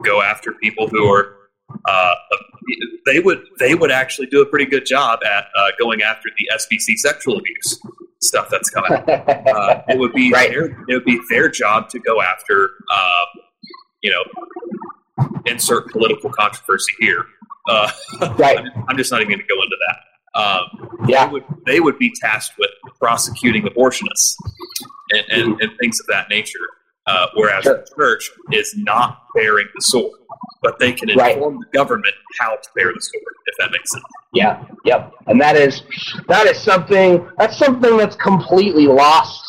[0.04, 1.24] go after people who are
[1.88, 2.14] uh,
[3.06, 6.44] they would they would actually do a pretty good job at uh, going after the
[6.60, 7.80] SBC sexual abuse
[8.20, 8.92] stuff that's coming.
[9.08, 10.50] Uh, it would be Right.
[10.50, 12.56] their it would be their job to go after
[12.98, 13.26] um,
[14.02, 14.22] you know
[15.46, 17.24] insert political controversy here.
[17.68, 17.90] Uh,
[18.38, 18.58] right.
[18.88, 19.98] I'm just not even going to go into that.
[20.34, 21.26] Um, Yeah.
[21.26, 24.34] they would they would be tasked with prosecuting abortionists
[25.10, 26.58] and, and, and things of that nature.
[27.06, 27.78] Uh, whereas Sure.
[27.78, 30.18] the church is not bearing the sword,
[30.62, 31.34] but they can Right.
[31.34, 34.04] inform the government how to bear the sword, if that makes sense.
[34.32, 35.12] Yeah, yep.
[35.26, 35.82] And that is
[36.28, 39.44] that is something that's something that's completely lost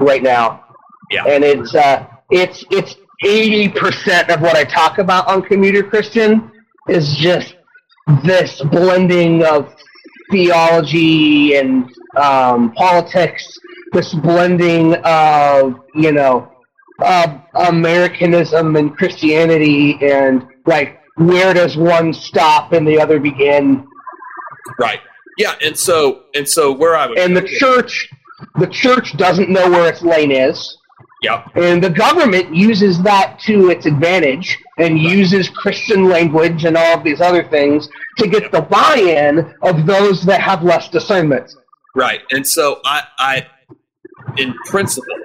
[0.00, 0.64] right now.
[1.10, 1.24] Yeah.
[1.26, 6.50] And it's uh it's it's eighty percent of what I talk about on Commuter Christian
[6.88, 7.56] is just
[8.24, 9.74] this blending of
[10.30, 13.58] theology and um, politics,
[13.92, 16.50] this blending of, you know,
[17.00, 23.86] uh, Americanism and Christianity and like where does one stop and the other begin?
[24.78, 25.00] Right.
[25.38, 28.08] Yeah, and so and so where I would and the church
[28.56, 30.78] the church doesn't know where its lane is
[31.24, 36.94] yeah and the government uses that to its advantage and uses christian language and all
[36.98, 41.46] of these other things to get the buy-in of those that have less discernment
[41.94, 43.46] right, and so I I
[44.42, 45.18] in principle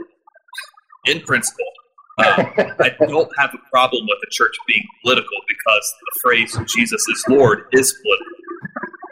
[1.05, 1.71] in principle
[2.19, 2.43] uh,
[2.79, 7.23] I don't have a problem with the church being political because the phrase "Jesus is
[7.29, 8.25] Lord" is political.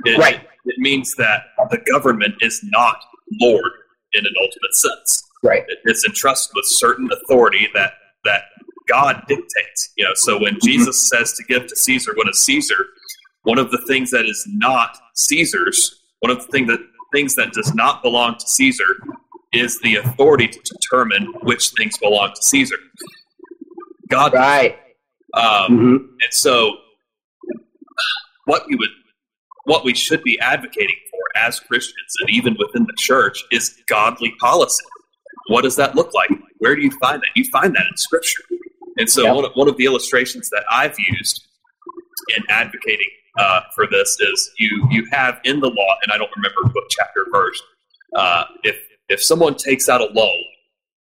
[0.05, 0.35] It, Right.
[0.35, 1.39] it, it means that
[1.71, 2.97] the government is not
[3.41, 3.71] Lord
[4.13, 5.23] in an ultimate sense.
[5.43, 7.93] Right It- It's entrusted with certain authority that
[8.25, 8.43] that
[8.87, 9.91] God dictates.
[9.97, 12.87] You know, so when Jesus says to give to Caesar what is Caesar,
[13.43, 16.79] one of the things that is not Caesar's, one of the thing that
[17.13, 18.97] things that does not belong to Caesar
[19.53, 22.77] is the authority to determine which things belong to Caesar.
[24.09, 24.77] God, right
[25.33, 26.77] um, hmm and so
[28.45, 28.89] what you would
[29.65, 34.33] what we should be advocating for as Christians and even within the church is godly
[34.39, 34.83] policy.
[35.47, 36.29] What does that look like?
[36.59, 37.29] Where do you find that?
[37.35, 38.43] You find that in scripture.
[38.97, 39.35] And so Yep.
[39.35, 41.47] one, of, one of the illustrations that I've used
[42.35, 43.07] in advocating
[43.37, 46.83] uh, for this is you you have in the law, and I don't remember what
[46.89, 47.61] chapter or verse.
[48.15, 48.75] Uh, if
[49.09, 50.43] if someone takes out a loan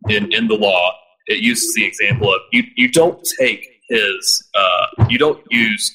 [0.10, 0.93] in in the law,
[1.28, 5.91] it uses the example of you you don't take his uh, you don't use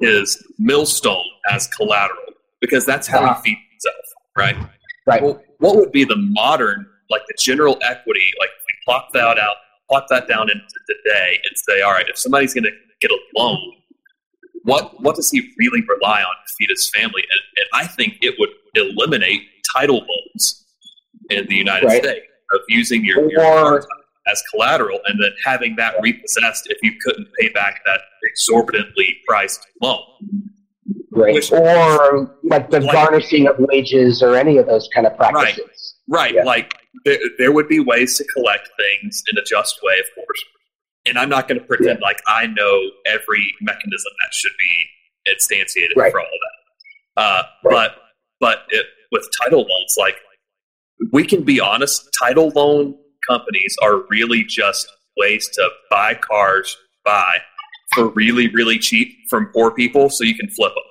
[0.00, 2.18] his millstone as collateral
[2.60, 4.04] because that's how he feeds himself,
[4.36, 4.56] right?
[5.06, 9.38] right Well, what would be the modern, like the general equity, like we plot that
[9.38, 9.56] out,
[9.88, 13.18] plot that down into today and say, all right, if somebody's going to get a
[13.36, 13.58] loan,
[14.64, 17.22] what what does he really rely on to feed his family?
[17.30, 19.42] And, and I think it would eliminate
[19.76, 20.64] title loans
[21.30, 22.02] in the United Right.
[22.02, 23.86] States of using your, your Or-
[24.28, 29.66] as collateral and then having that repossessed if you couldn't pay back that exorbitantly priced
[29.82, 29.98] loan.
[31.10, 35.16] right Which- or like the Like- garnishing of wages or any of those kind of
[35.16, 36.34] practices Right.
[36.34, 36.44] Yeah.
[36.44, 40.44] Like there, there would be ways to collect things in a just way, of course.
[41.06, 44.86] And I'm not going to pretend like I know every mechanism that should be
[45.28, 46.12] instantiated Right.
[46.12, 46.32] for all of
[47.16, 47.22] that.
[47.22, 47.72] Uh, Right.
[47.90, 47.96] But
[48.40, 50.16] but it, with title loans, like
[51.12, 52.96] we can be honest, title loan
[53.28, 57.38] companies are really just ways to buy cars, buy
[57.94, 60.82] for really really cheap from poor people, so you can flip them.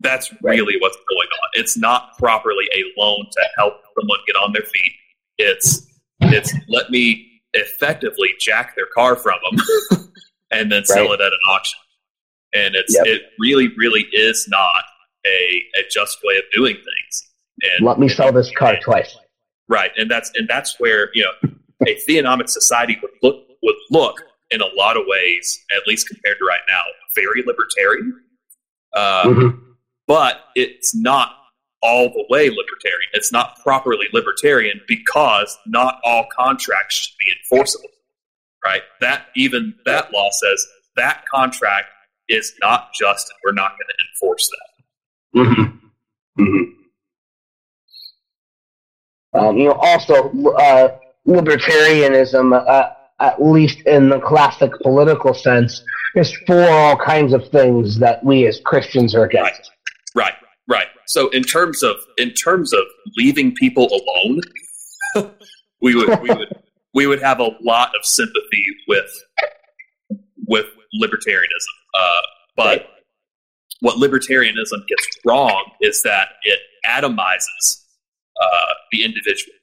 [0.00, 0.58] That's Right.
[0.58, 1.48] really what's going on.
[1.54, 4.92] It's not properly a loan to help someone get on their feet.
[5.38, 5.86] It's
[6.20, 10.10] it's let me effectively jack their car from them
[10.50, 11.12] and then sell Right.
[11.14, 11.78] it at an auction.
[12.54, 13.06] And it's Yep.
[13.06, 14.82] it really really is not
[15.26, 17.30] a a just way of doing things.
[17.62, 19.16] And let me sell this car twice
[19.70, 21.50] Right, and that's and that's where you know
[21.86, 24.16] a theonomic society would look would look
[24.50, 26.80] in a lot of ways, at least compared to right now,
[27.14, 28.18] very libertarian.
[28.94, 29.60] Uh, Mhm.
[30.06, 31.36] But it's not
[31.82, 33.08] all the way libertarian.
[33.12, 37.90] It's not properly libertarian because not all contracts should be enforceable.
[38.64, 38.82] Right?
[39.00, 41.86] That even that law says that contract
[42.28, 44.68] is not just, and we're not going to enforce that.
[45.38, 46.42] Mm-hmm.
[46.42, 46.78] Mm-hmm.
[49.38, 55.82] Um, you know, also uh, libertarianism, uh, at least in the classic political sense,
[56.14, 59.50] is for all kinds of things that we as Christians are against.
[59.50, 59.77] Right, right, right.
[61.08, 62.82] So in terms of in terms of
[63.16, 64.40] leaving people alone,
[65.80, 66.48] we would we would
[66.94, 69.10] we would have a lot of sympathy with
[70.46, 70.66] with
[71.02, 71.74] libertarianism.
[71.94, 72.20] Uh,
[72.56, 72.86] but
[73.80, 77.84] what libertarianism gets wrong is that it atomizes
[78.40, 79.54] uh, the individual.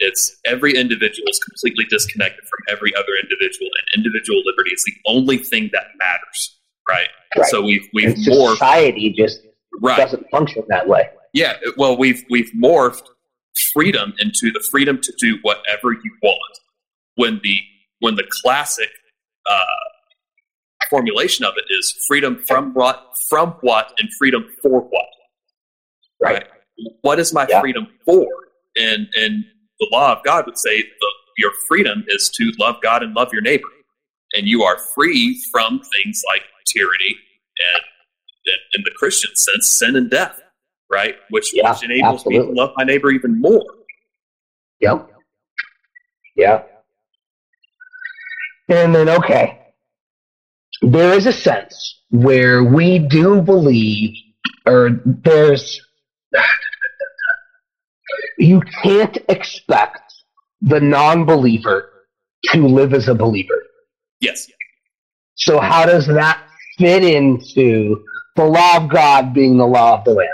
[0.00, 4.94] It's every individual is completely disconnected from every other individual, and individual liberty is the
[5.06, 7.08] only thing that matters, right?
[7.36, 7.46] right.
[7.46, 9.42] So we've we've and society just
[9.80, 9.96] right.
[9.96, 11.08] doesn't function that way.
[11.32, 13.02] Yeah, well, we've we've morphed
[13.72, 16.58] freedom into the freedom to do whatever you want.
[17.16, 17.60] When the
[18.00, 18.90] when the classic
[19.48, 19.64] uh,
[20.88, 25.06] formulation of it is freedom from what from what and freedom for what.
[26.20, 26.34] Right.
[26.34, 26.46] right?
[27.02, 27.60] What is my yeah.
[27.60, 28.26] freedom for?
[28.76, 29.44] And and
[29.78, 33.32] the law of God would say the, your freedom is to love God and love
[33.32, 33.68] your neighbor.
[34.34, 37.16] And you are free from things like tyranny
[37.74, 37.82] and,
[38.74, 40.40] in the Christian sense, sin and death,
[40.90, 41.16] right?
[41.30, 42.48] Which, yeah, which enables absolutely.
[42.48, 43.64] me to love my neighbor even more.
[44.80, 45.10] Yep.
[46.36, 46.62] Yeah.
[48.68, 49.60] And then, okay,
[50.82, 54.14] there is a sense where we do believe,
[54.66, 55.80] or there's
[58.38, 60.12] you can't expect
[60.62, 61.90] the non believer
[62.44, 63.62] to live as a believer.
[64.20, 64.46] Yes.
[65.34, 66.42] So, how does that
[66.78, 68.04] fit into
[68.40, 70.30] the law of God being the law of the land?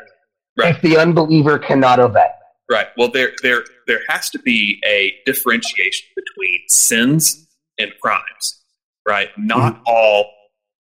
[0.56, 0.74] Right.
[0.74, 2.28] If the unbeliever cannot obey.
[2.70, 2.86] Right.
[2.96, 7.46] Well, there, there, there has to be a differentiation between sins
[7.78, 8.62] and crimes.
[9.06, 9.28] Right.
[9.36, 9.82] Not mm-hmm.
[9.86, 10.30] all,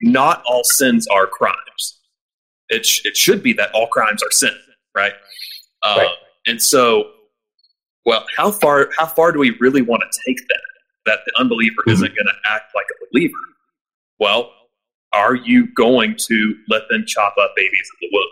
[0.03, 1.99] not all sins are crimes.
[2.68, 4.57] It, sh- it should be that all crimes are sin.
[4.96, 5.12] Right.
[5.83, 6.09] Uh, right.
[6.46, 7.11] And so,
[8.07, 10.61] well, how far how far do we really want to take that?
[11.07, 11.90] That the unbeliever mm-hmm.
[11.90, 13.35] isn't going to act like a believer.
[14.18, 14.53] Well,
[15.12, 18.27] are you going to let them chop up babies in the womb?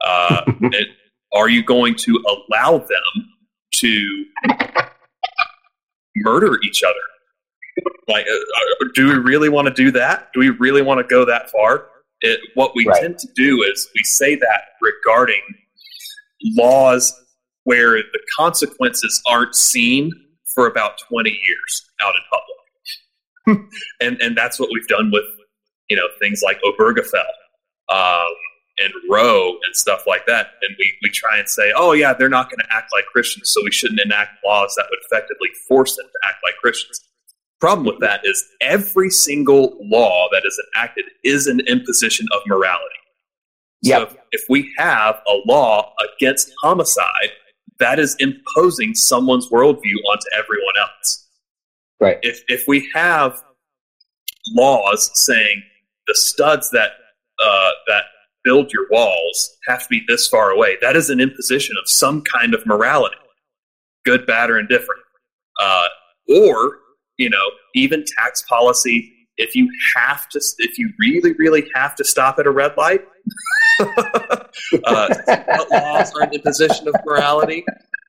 [0.00, 0.88] Uh, it,
[1.34, 3.28] are you going to allow them
[3.74, 4.24] to
[6.16, 6.94] murder each other?
[8.08, 10.28] Like, uh, uh do we really want to do that?
[10.32, 11.88] Do we really want to go that far?
[12.22, 13.02] It, what we right.
[13.02, 15.42] tend to do is we say that regarding
[16.54, 17.12] laws
[17.64, 20.12] where the consequences aren't seen
[20.54, 23.70] for about 20 years out in public.
[24.00, 25.24] and, and that's what we've done with,
[25.88, 27.24] you know, things like Obergefell
[27.88, 28.34] um,
[28.78, 30.48] and Roe and stuff like that.
[30.62, 33.50] And we, we try and say, oh, yeah, they're not going to act like Christians,
[33.50, 37.00] so we shouldn't enact laws that would effectively force them to act like Christians.
[37.60, 42.84] Problem with that is every single law that is enacted is an imposition of morality.
[43.84, 47.30] So if, if we have a law against homicide,
[47.78, 51.28] that is imposing someone's worldview onto everyone else.
[52.00, 52.18] Right.
[52.22, 53.42] If if we have
[54.54, 55.62] laws saying
[56.06, 56.92] the studs that
[57.38, 58.04] uh, that
[58.44, 62.22] build your walls have to be this far away, that is an imposition of some
[62.22, 63.16] kind of morality,
[64.04, 65.02] good, bad, or indifferent.
[65.60, 65.86] Uh,
[66.28, 66.78] or
[67.18, 69.12] you know, even tax policy.
[69.38, 73.02] If you have to, if you really, really have to stop at a red light,
[73.80, 75.14] uh,
[75.70, 77.64] laws are an imposition of morality.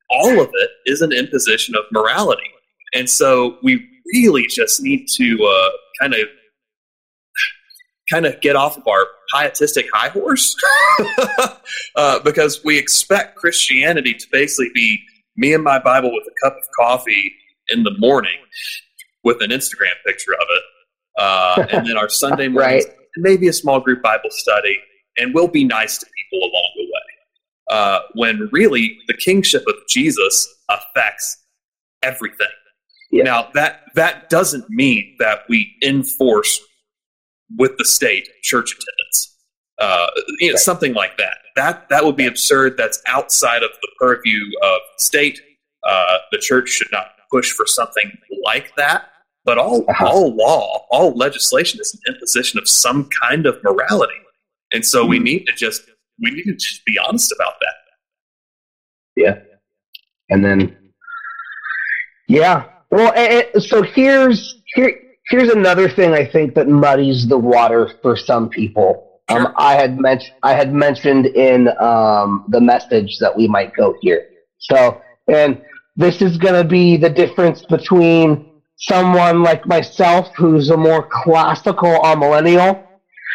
[0.09, 2.49] All of it is an imposition of morality.
[2.93, 6.27] And so we really just need to uh, kind of
[8.09, 10.55] kind of get off of our pietistic high horse
[11.95, 15.01] uh, because we expect Christianity to basically be
[15.35, 17.33] me and my Bible with a cup of coffee
[17.67, 18.37] in the morning
[19.23, 20.63] with an Instagram picture of it.
[21.17, 22.85] Uh, and then our Sunday morning, right.
[23.17, 24.79] maybe a small group Bible study,
[25.17, 26.91] and we'll be nice to people along the way.
[27.69, 31.37] Uh, when really the kingship of Jesus affects
[32.01, 32.47] everything.
[33.11, 33.23] Yeah.
[33.23, 36.61] Now that that doesn't mean that we enforce
[37.55, 39.35] with the state church attendance.
[39.79, 40.07] Uh,
[40.39, 40.59] you know, right.
[40.59, 41.37] something like that.
[41.55, 42.75] That that would be absurd.
[42.77, 45.39] That's outside of the purview of state.
[45.87, 48.11] Uh, the church should not push for something
[48.43, 49.09] like that.
[49.45, 50.07] But all uh-huh.
[50.07, 54.13] all law, all legislation is an imposition of some kind of morality.
[54.73, 55.23] And so we hmm.
[55.23, 55.83] need to just
[56.21, 57.73] we need to just be honest about that.
[59.15, 59.39] Yeah.
[60.29, 60.75] And then
[62.27, 62.65] yeah.
[62.89, 63.13] Well,
[63.59, 69.03] so here's here here's another thing I think that muddies the water for some people.
[69.29, 73.95] Um, I had mentioned I had mentioned in um, the message that we might go
[73.99, 74.29] here.
[74.57, 75.61] So, and
[75.97, 81.99] this is going to be the difference between someone like myself, who's a more classical
[82.03, 82.83] amillennial,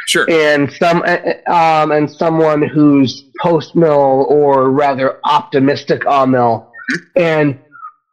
[0.07, 0.27] Sure.
[0.31, 6.73] and some uh, um, and someone who's post mill or rather optimistic mill,
[7.17, 7.59] and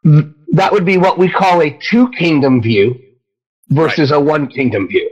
[0.04, 3.00] th- that would be what we call a two kingdom view
[3.70, 5.08] versus a one kingdom view.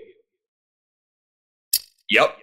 [2.10, 2.36] Yep.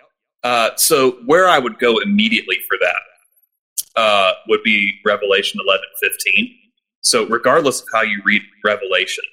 [0.43, 6.55] Uh, so where I would go immediately for that uh, would be Revelation eleven fifteen.
[7.01, 9.23] So regardless of how you read Revelation,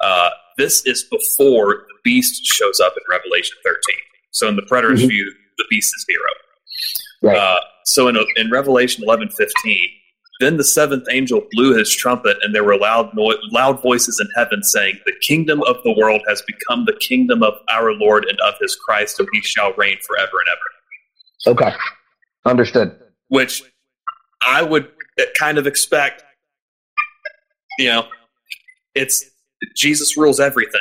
[0.00, 4.02] uh, this is before the beast shows up in Revelation thirteen.
[4.30, 5.08] So in the preterist Mhm.
[5.08, 6.32] view, the beast is Nero.
[7.22, 7.36] Right.
[7.36, 9.88] Uh, so in, in Revelation eleven fifteen,
[10.40, 14.28] then the seventh angel blew his trumpet, and there were loud no- loud voices in
[14.34, 18.40] heaven saying, "The kingdom of the world has become the kingdom of our Lord and
[18.40, 21.76] of His Christ, and He shall reign forever and ever." Okay,
[22.44, 22.98] understood.
[23.28, 23.62] Which
[24.42, 24.90] I would
[25.38, 26.24] kind of expect.
[27.78, 28.08] You know,
[28.94, 29.24] it's
[29.76, 30.80] Jesus rules everything,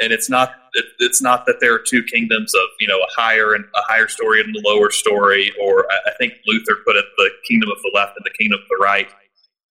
[0.00, 3.20] and it's not it, it's not that there are two kingdoms of you know a
[3.20, 6.96] higher and a higher story and a lower story, or I, I think Luther put
[6.96, 9.08] it the kingdom of the left and the kingdom of the right.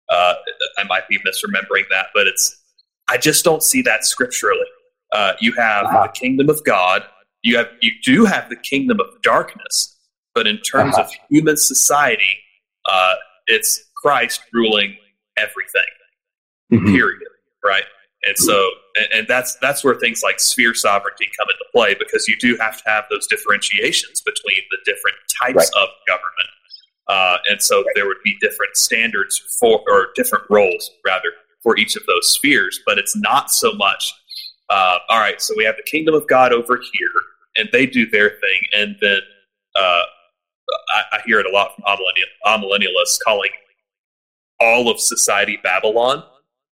[0.08, 0.34] Uh,
[0.78, 2.56] I might be misremembering that, but it's
[3.08, 4.66] I just don't see that scripturally.
[5.12, 6.02] Uh, you have Uh-huh.
[6.06, 7.04] the kingdom of God.
[7.42, 9.96] You have you do have the kingdom of darkness,
[10.34, 11.04] but in terms Uh-huh.
[11.04, 12.38] of human society,
[12.86, 13.14] uh,
[13.46, 14.96] it's Christ ruling
[15.36, 15.82] everything
[16.72, 16.92] Mhm.
[16.94, 17.22] period
[17.64, 17.84] right
[18.22, 18.68] and so
[19.12, 22.76] and, that's that's where things like sphere sovereignty come into play because you do have
[22.82, 26.50] to have those differentiations between the different types of government.
[27.08, 31.30] Uh, and so there would be different standards for or different roles rather
[31.62, 34.12] for each of those spheres but it's not so much
[34.70, 37.10] uh, all right so we have the kingdom of god over here
[37.56, 39.18] and they do their thing and then
[39.76, 40.02] uh,
[40.88, 43.50] I, I hear it a lot from amillennial- amillennialists calling
[44.60, 46.22] all of society babylon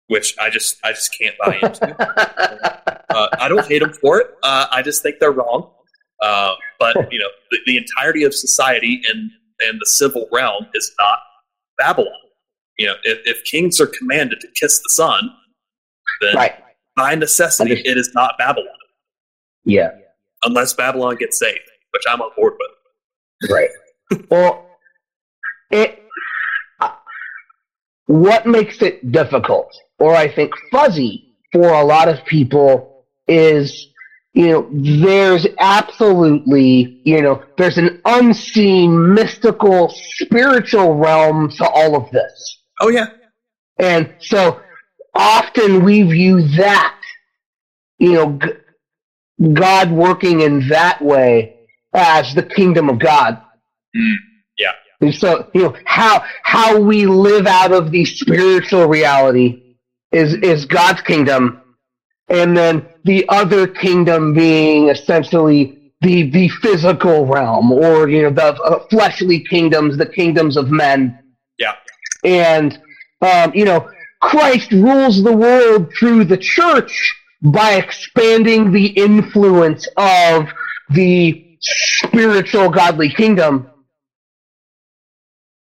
[0.08, 2.02] which I just I just can't buy into.
[3.10, 4.28] uh, I don't hate them for it.
[4.42, 5.70] Uh, I just think they're wrong.
[6.22, 9.30] Uh, but you know, the, the entirety of society and
[9.60, 11.18] and the civil realm is not
[11.78, 12.12] Babylon.
[12.78, 15.30] You know, if, if kings are commanded to kiss the son,
[16.20, 16.54] then right.
[16.96, 17.96] by necessity, Understood.
[17.96, 18.66] it is not Babylon,
[19.64, 19.90] Yeah.
[20.42, 21.60] unless Babylon gets saved,
[21.92, 23.50] which I'm on board with.
[23.50, 23.70] Right.
[24.28, 24.66] well,
[25.70, 26.02] it.
[26.80, 26.92] Uh,
[28.06, 29.72] what makes it difficult,
[30.04, 33.88] or I think fuzzy for a lot of people, is
[34.34, 42.10] you know there's absolutely you know there's an unseen, mystical, spiritual realm to all of
[42.10, 42.58] this.
[42.80, 43.06] Oh yeah,
[43.78, 44.60] And so
[45.14, 46.94] often we view that,
[47.98, 48.52] you know, g-
[49.54, 51.54] God working in that way
[51.94, 53.38] as the kingdom of God.
[53.96, 54.14] Mm,
[54.58, 54.72] yeah.
[55.00, 59.56] And so, you know, how how we live out of the spiritual reality
[60.14, 61.60] is is God's kingdom,
[62.28, 68.54] and then the other kingdom being essentially the the physical realm, or you know, the
[68.62, 71.18] uh, fleshly kingdoms, the kingdoms of men.
[71.58, 71.74] Yeah.
[72.24, 72.80] And
[73.20, 73.90] um, you know,
[74.20, 80.48] Christ rules the world through the church by expanding the influence of
[80.90, 83.70] the spiritual godly kingdom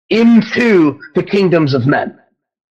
[0.08, 2.18] into the kingdoms of men.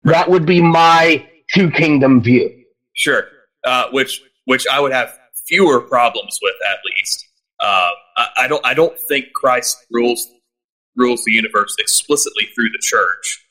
[0.04, 2.51] That would be my two kingdom view.
[2.94, 3.24] Sure.
[3.64, 7.24] Uh, which which I would have fewer problems with at least.
[7.61, 10.28] Uh, I, I don't I don't think Christ rules
[10.96, 13.44] rules the universe explicitly through the church.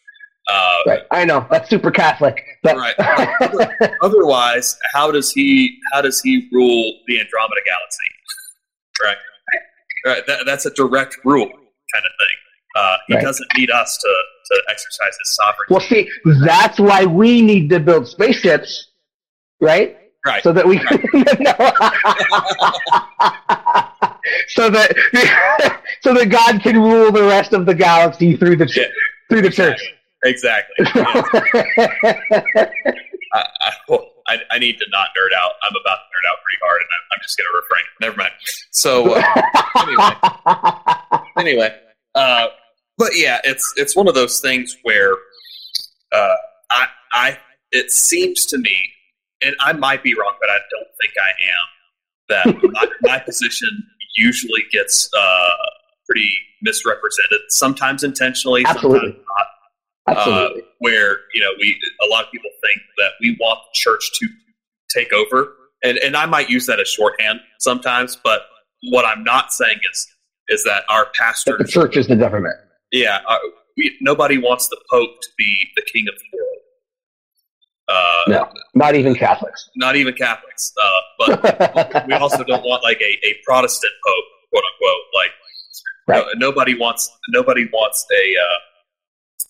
[0.50, 1.04] Uh, Right.
[1.12, 2.96] I know that's super Catholic, but Right.
[4.02, 8.10] Otherwise, how does he how does he rule the Andromeda galaxy?
[9.04, 9.18] Right.
[10.06, 10.28] Right.
[10.28, 12.36] That, that's a direct rule kind of thing.
[12.76, 13.24] Uh, he Right.
[13.24, 14.14] doesn't need us to,
[14.52, 15.74] to exercise his sovereignty.
[15.74, 16.10] well, see,
[16.46, 18.90] that's why we need to build spaceships,
[19.62, 19.98] right?
[20.26, 20.44] right.
[20.44, 20.78] So that we
[24.50, 24.94] so that
[26.02, 28.86] so that God can rule the rest of the galaxy through the ch- Yeah.
[29.30, 29.80] through the church.
[30.24, 30.86] exactly.
[30.96, 31.28] Yes.
[33.34, 33.44] I,
[34.30, 35.52] I, I need to not nerd out.
[35.64, 37.86] I'm about to nerd out pretty hard, and I'm, I'm just going to refrain.
[38.02, 38.34] Never mind.
[38.72, 39.22] So uh,
[41.38, 41.70] anyway, anyway,
[42.16, 42.48] uh,
[42.98, 45.14] but yeah, it's it's one of those things where
[46.12, 46.36] uh,
[46.70, 47.38] I I
[47.72, 48.78] it seems to me,
[49.42, 51.66] and I might be wrong, but I don't think I am.
[52.30, 53.70] That my, my position
[54.16, 55.50] usually gets uh,
[56.06, 59.00] pretty misrepresented, sometimes intentionally, Absolutely.
[59.00, 60.62] sometimes not Absolutely.
[60.80, 64.28] where you know we a lot of people think that we want the church to
[64.90, 68.44] take over and and I might use that as shorthand sometimes but
[68.90, 70.08] what I'm not saying is
[70.50, 72.56] is that our That pastor, the church is the government.
[72.92, 73.38] Yeah, uh,
[73.76, 76.58] we, nobody wants the Pope to be the king of the world.
[77.90, 79.70] Uh, No, not even Catholics.
[79.76, 84.64] Not even Catholics, uh, but we also don't want like a, a Protestant Pope, quote
[84.74, 85.04] unquote.
[85.16, 85.32] Like
[86.10, 86.26] Right.
[86.38, 88.58] no- nobody wants nobody wants a uh,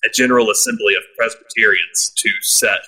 [0.06, 2.80] a General Assembly of Presbyterians to set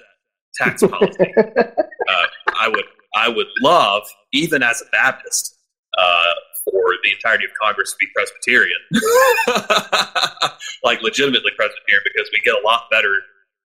[0.56, 1.34] tax policy.
[1.38, 2.26] uh,
[2.60, 2.86] I would
[3.16, 5.56] I would love, even as a Baptist,
[5.98, 6.34] uh,
[6.80, 8.80] for the entirety of Congress to be Presbyterian,
[10.84, 13.16] like legitimately Presbyterian, because we get a lot better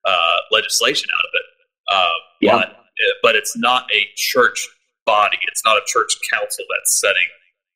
[0.04, 1.46] uh, legislation out of it.
[1.94, 2.56] Uh, Yeah.
[2.58, 2.76] But
[3.22, 4.66] but it's not a church
[5.06, 5.36] body.
[5.48, 7.26] It's not a church council that's setting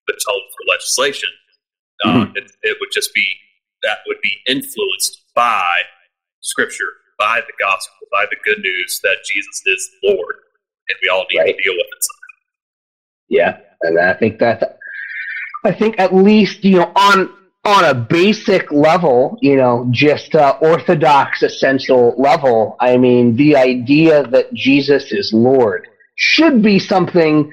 [0.07, 1.28] the tone for legislation.
[2.05, 3.26] Uh, it, it would just be
[3.82, 5.80] that would be influenced by
[6.41, 10.36] Scripture, by the gospel, by the good news that Jesus is Lord,
[10.89, 11.57] and we all need Right.
[11.57, 12.07] to deal with it.
[13.28, 14.78] Yeah, and I think that
[15.69, 17.31] I think at least you know on
[17.64, 22.77] on a basic level, you know, just uh, orthodox essential level.
[22.81, 27.53] I mean, the idea that Jesus is Lord should be something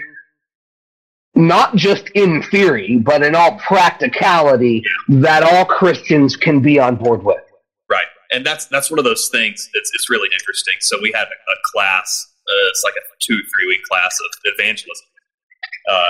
[1.35, 7.21] not just in theory, but in all practicality that all Christians can be on board
[7.21, 7.43] with.
[7.89, 9.69] Right, and that's that's one of those things.
[9.73, 10.75] It's it's really interesting.
[10.79, 12.25] So we had a, a class.
[12.47, 15.07] Uh, it's like a two three week class of evangelism,
[15.89, 16.09] uh,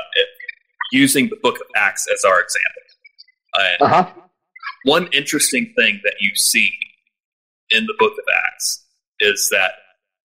[0.92, 2.82] using the Book of Acts as our example.
[3.56, 4.12] And Uh huh.
[4.84, 6.72] one interesting thing that you see
[7.72, 8.86] in the Book of Acts
[9.20, 9.72] is that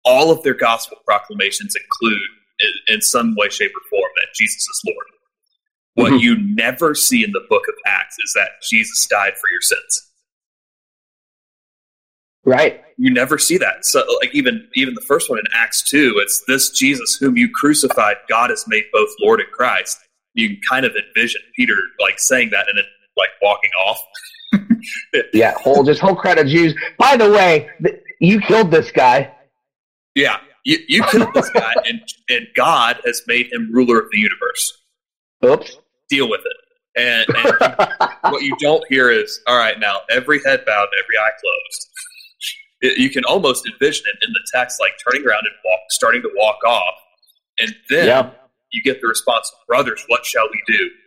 [0.05, 2.21] all of their gospel proclamations include,
[2.59, 5.05] in, in some way, shape, or form, that Jesus is Lord.
[5.95, 6.21] What Mhm.
[6.21, 10.05] you never see in the Book of Acts is that Jesus died for your sins.
[12.45, 12.83] Right.
[12.97, 13.85] you never see that.
[13.85, 17.49] So, like even even the first one in Acts two, it's this Jesus whom you
[17.53, 18.17] crucified.
[18.27, 19.97] God has made both Lord and Christ.
[20.39, 22.85] You kind of envision Peter like saying that and then
[23.17, 23.99] like walking off.
[25.33, 25.53] Yeah.
[25.57, 26.73] Whole just whole crowd of Jews.
[26.97, 29.31] By the way, th- you killed this guy.
[30.15, 34.17] Yeah, you you killed this guy, and and God has made him ruler of the
[34.17, 34.77] universe.
[35.45, 35.77] Oops.
[36.09, 36.57] Deal with it.
[36.99, 41.31] And, and what you don't hear is, all right, now every head bowed, every eye
[41.41, 41.87] closed.
[42.81, 46.21] It- you can almost envision it in the text, like turning around and walk, starting
[46.23, 46.95] to walk off,
[47.59, 48.29] and then yeah.
[48.71, 50.89] You get the response, brothers, what shall we do?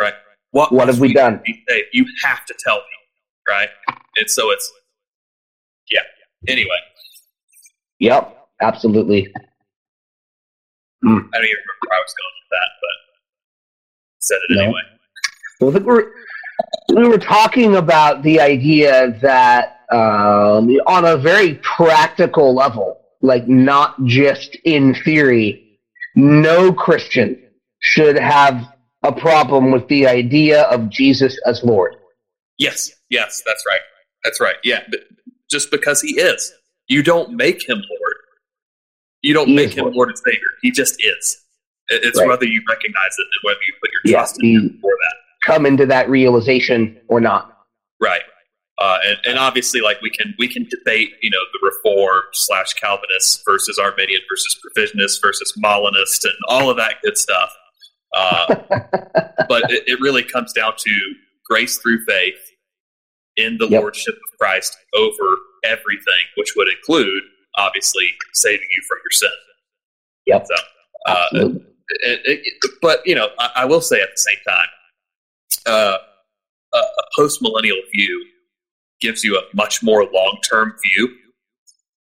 [0.00, 0.14] Right?
[0.52, 1.40] What, What have we done?
[1.44, 1.88] be saved?
[1.92, 2.82] You have to tell me,
[3.48, 3.68] right?
[4.16, 4.70] And so it's,
[5.90, 6.00] yeah.
[6.48, 6.76] Anyway,
[8.00, 8.38] Yep.
[8.60, 9.28] Absolutely.
[9.34, 12.90] I don't even remember where I was going with that, but
[14.20, 14.62] said it No.
[14.62, 14.80] anyway.
[15.60, 16.10] Well, I think we're,
[16.96, 24.02] we were talking about the idea that um, on a very practical level, like not
[24.04, 25.61] just in theory,
[26.14, 27.42] no Christian
[27.80, 31.96] should have a problem with the idea of Jesus as Lord.
[32.58, 33.80] Yes, yes, that's right.
[34.24, 34.56] That's right.
[34.62, 35.00] Yeah, but
[35.50, 36.52] just because he is,
[36.88, 38.14] you don't make him Lord.
[39.22, 39.94] You don't He make him Lord.
[39.94, 40.48] Lord and Savior.
[40.62, 41.38] He just is.
[41.88, 42.28] It's Right.
[42.28, 45.14] whether you recognize it and whether you put your Yeah, trust in him for that.
[45.44, 47.58] Come into that realization or not.
[48.00, 48.22] Right.
[48.78, 52.72] Uh, and, and obviously, like we can we can debate, you know, the Reform slash
[52.74, 57.50] Calvinist versus Arminian versus Provisionist versus Molinist and all of that good stuff.
[58.16, 58.54] Uh,
[59.48, 61.14] but it, it really comes down to
[61.48, 62.34] grace through faith
[63.36, 63.80] in the Yep.
[63.80, 67.22] lordship of Christ over everything, which would include
[67.56, 69.30] obviously saving you from your sin.
[70.26, 70.46] Yep.
[70.46, 70.54] So,
[71.06, 71.48] uh,
[72.04, 74.66] it, it, but you know, I, I will say at the same time,
[75.66, 75.98] uh,
[76.74, 78.24] a, a post millennial view
[79.02, 81.08] gives you a much more long term view.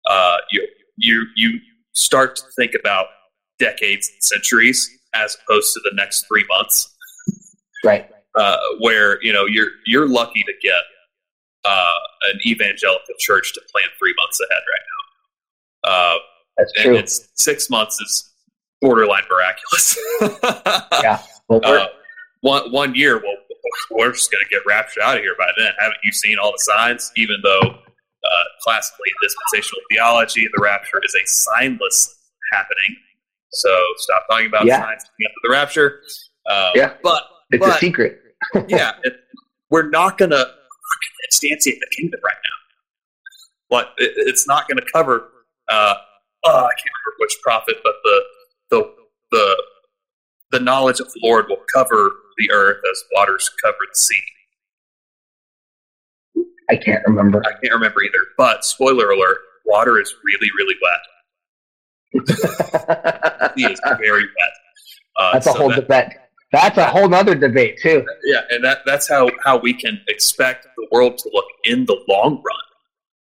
[0.08, 1.58] Uh, you you you
[1.92, 3.06] start to think about
[3.58, 6.94] decades and centuries as opposed to the next three months,
[7.84, 8.08] Right.
[8.34, 10.82] uh, where you know you're you're lucky to get
[11.64, 11.98] uh,
[12.32, 15.90] an evangelical church to plan three months ahead right now.
[15.90, 16.18] Uh,
[16.58, 16.96] That's and true.
[16.96, 18.32] it's six months is
[18.80, 19.98] borderline miraculous.
[21.02, 21.20] Yeah.
[21.48, 21.86] Well, Uh,
[22.42, 23.36] one one year, well,
[23.90, 25.72] we're just going to get raptured out of here by then.
[25.78, 27.12] Haven't you seen all the signs?
[27.16, 31.24] Even though uh, classically in dispensational theology, the rapture is a
[31.60, 32.08] signless
[32.52, 32.96] happening.
[33.52, 34.80] So stop talking about Yeah.
[34.80, 36.02] signs to the rapture.
[36.46, 36.94] Uh, Yeah.
[37.02, 38.18] but it's a secret.
[38.68, 39.14] yeah, it,
[39.70, 40.46] we're not going to
[41.32, 42.50] instantiate the kingdom right now.
[43.68, 45.28] What it, it's not going to cover.
[45.68, 45.94] Uh,
[46.44, 48.22] oh, I can't remember which prophet, but the
[48.70, 48.94] the
[49.30, 49.62] the
[50.52, 54.20] the knowledge of the Lord will cover the earth as waters cover the sea.
[56.70, 57.42] I can't remember.
[57.44, 58.20] I can't remember either.
[58.38, 61.00] But spoiler alert: water is really really wet.
[63.56, 64.52] Sea is very wet.
[65.16, 66.12] Uh, That's a so whole that- debate.
[66.52, 68.04] that's a whole other debate too.
[68.24, 71.98] Yeah, and that that's how how we can expect the world to look in the
[72.08, 72.56] long run.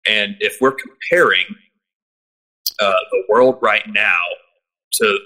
[0.05, 1.45] And if we're comparing
[2.79, 4.19] uh, the world right now
[4.93, 5.17] to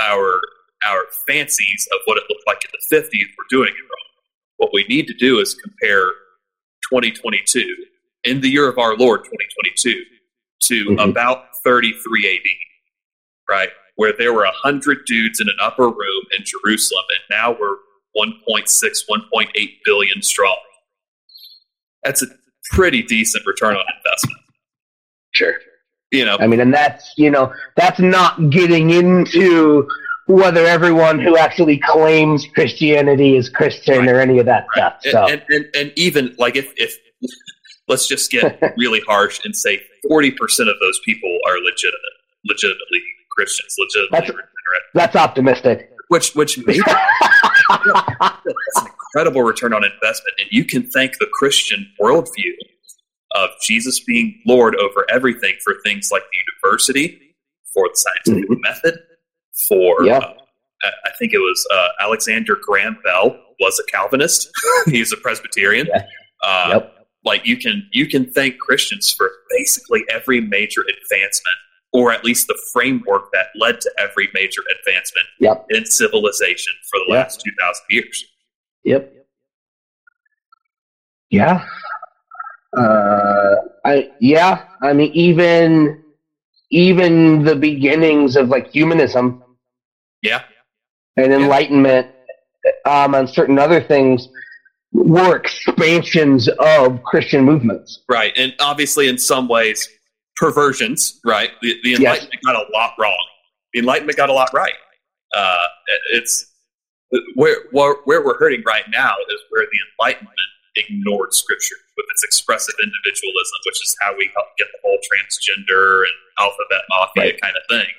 [0.00, 0.40] our
[0.86, 4.10] our fancies of what it looked like in the 50s, we're doing it wrong.
[4.56, 6.06] What we need to do is compare
[6.90, 7.74] 2022
[8.24, 10.04] in the year of our Lord 2022
[10.64, 11.10] to Mhm.
[11.10, 12.56] about 33 AD,
[13.48, 13.70] right?
[13.96, 17.76] Where there were 100 dudes in an upper room in Jerusalem, and now we're
[18.14, 20.56] 1.6, 1.8 billion strong.
[22.02, 22.26] That's a
[22.70, 24.40] pretty decent return on investment.
[25.32, 25.56] Sure.
[26.10, 29.88] You know, I mean, and that's you know that's not getting into
[30.26, 34.94] whether everyone who actually claims Christianity is Christian or any of that stuff.
[35.04, 36.96] and, So and, and, and even like if, if
[37.88, 42.00] let's just get really harsh and say 40% of those people are legitimate,
[42.46, 45.90] legitimately Christians, legitimately That's- regenerate, that's optimistic.
[46.08, 46.80] which, which maybe
[47.68, 48.40] that's
[48.76, 50.34] an incredible return on investment.
[50.38, 52.52] And you can thank the Christian worldview
[53.34, 56.38] of Jesus being Lord over everything for things like the
[56.70, 57.34] university,
[57.72, 58.60] for the scientific mm-hmm.
[58.62, 59.00] method,
[59.68, 60.18] for Yeah.
[60.18, 64.50] uh, I think it was uh, Alexander Graham Bell was a Calvinist.
[64.86, 65.86] He's a Presbyterian.
[65.86, 66.06] Yeah.
[66.42, 66.90] Uh, Yep.
[67.24, 71.56] Like you can you can thank Christians for basically every major advancement,
[71.92, 75.66] or at least the framework that led to every major advancement Yep.
[75.70, 77.14] in civilization for the Yeah.
[77.20, 78.24] last two thousand years.
[78.84, 79.10] Yep.
[81.30, 81.64] Yeah.
[82.76, 84.64] Uh, I yeah.
[84.82, 86.02] I mean, even
[86.70, 89.42] even the beginnings of like humanism
[90.24, 90.42] Yeah,
[91.16, 92.08] and enlightenment
[92.86, 94.28] um, and certain other things
[94.92, 98.00] were expansions of Christian movements.
[98.08, 98.32] right.
[98.36, 99.88] And obviously, in some ways,
[100.36, 101.20] perversions.
[101.24, 101.50] Right.
[101.62, 102.00] The, the Yes.
[102.00, 103.26] Enlightenment got a lot wrong.
[103.72, 104.72] The Enlightenment got a lot right.
[105.36, 105.66] Uh,
[106.12, 106.52] it's
[107.34, 110.38] where, where where we're hurting right now is where the Enlightenment
[110.76, 116.02] ignored Scripture with its expressive individualism, which is how we help get the whole transgender
[116.02, 117.40] and alphabet mafia Right.
[117.40, 117.92] kind of thing.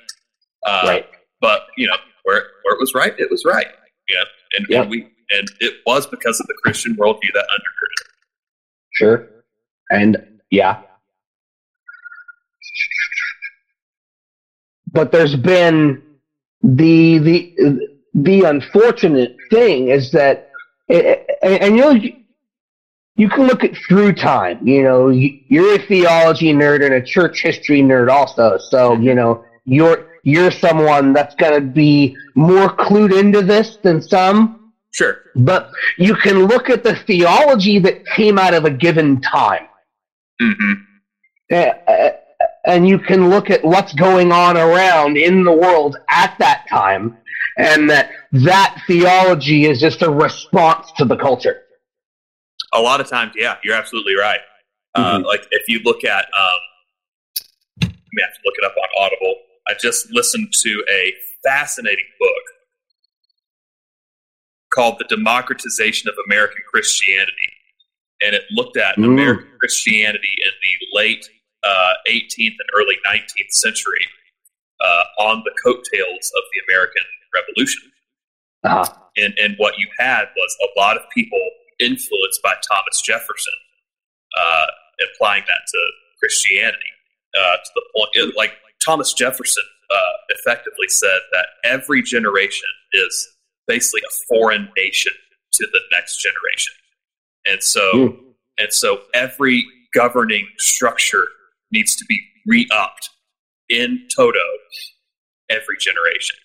[0.66, 1.06] Uh, right.
[1.40, 1.96] But you know
[2.26, 3.68] where where it was right, it was right.
[4.08, 4.24] Yeah,
[4.56, 4.80] and, Yeah.
[4.82, 8.00] and we and it was because of the Christian worldview that undergirded.
[8.00, 8.06] it.
[8.92, 9.28] Sure.
[9.90, 10.82] And yeah.
[14.92, 16.02] But there's been
[16.62, 20.50] the the the unfortunate thing is that
[20.88, 22.00] and, and you know
[23.18, 24.66] you can look at through time.
[24.66, 28.58] You know, you- you're a theology nerd and a church history nerd also.
[28.58, 34.00] So, you know, you're you're someone that's going to be more clued into this than
[34.02, 34.50] some.
[34.90, 35.16] Sure.
[35.36, 35.64] But
[35.96, 39.66] you can look at the theology that came out of a given time.
[40.40, 40.72] hmm
[41.52, 42.10] Uh, uh,
[42.66, 47.14] and you can look at what's going on around in the world at that time
[47.56, 51.56] and that that theology is just a response to the culture
[52.72, 54.40] A lot of times, yeah, you're absolutely right.
[54.96, 55.24] Uh, Mhm.
[55.24, 56.58] like if you look at, um,
[58.12, 59.34] may have to look it up on Audible.
[59.68, 61.12] I just listened to a
[61.44, 62.42] fascinating book
[64.72, 67.52] called "The Democratization of American Christianity,"
[68.22, 69.04] and it looked at Mm.
[69.06, 71.28] American Christianity in the late
[71.62, 74.06] uh, 18th and early 19th century
[74.80, 77.02] uh, on the coattails of the American
[77.34, 77.90] Revolution.
[78.64, 78.86] uh-huh.
[79.16, 81.40] and and what you had was a lot of people
[81.78, 83.52] influenced by Thomas Jefferson,
[84.38, 84.66] uh,
[85.06, 85.80] applying that to
[86.20, 86.92] Christianity
[87.38, 88.52] uh, to the point it- like
[88.84, 93.28] Thomas Jefferson uh, effectively said that every generation is
[93.66, 95.12] basically a foreign nation
[95.52, 96.74] to the next generation,
[97.46, 98.18] and so Mm.
[98.58, 99.64] and so every
[99.94, 101.26] governing structure
[101.72, 103.08] needs to be re-upped
[103.68, 104.38] in toto
[105.50, 106.36] every generation.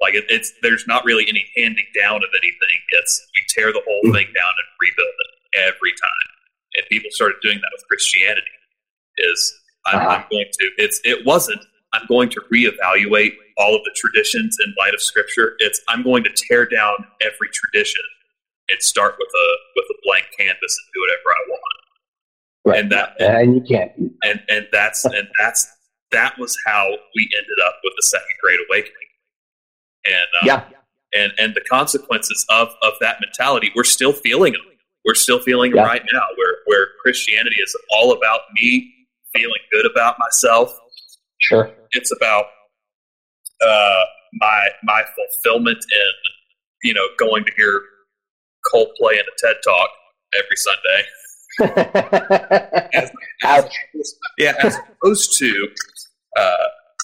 [0.00, 2.78] Like it, it's there's not really any handing down of anything.
[2.90, 6.28] It's we tear the whole thing down and rebuild it every time.
[6.76, 8.46] And people started doing that with Christianity.
[9.18, 9.54] Is
[9.86, 10.08] I'm, Uh-huh.
[10.10, 11.60] I'm going to it's it wasn't
[11.92, 15.54] I'm going to reevaluate all of the traditions in light of Scripture.
[15.58, 18.02] It's I'm going to tear down every tradition
[18.68, 21.62] and start with a with a blank canvas and do whatever I want.
[22.66, 25.66] right And that and you can't and and that's and that's
[26.10, 28.92] that was how we ended up with the second great awakening
[30.04, 30.64] and uh, yeah
[31.14, 34.62] and and the consequences of of that mentality we're still feeling them
[35.06, 35.86] we're still feeling them Yeah.
[35.86, 38.92] right now where where christianity is all about me
[39.34, 40.78] feeling good about myself
[41.40, 42.46] sure it's about
[43.66, 46.12] uh my my fulfillment in
[46.82, 47.80] you know going to hear
[48.72, 49.90] coldplay and a ted talk
[50.34, 51.04] every sunday
[53.44, 53.72] ouch
[54.38, 55.68] yeah, as opposed to
[56.36, 56.56] uh,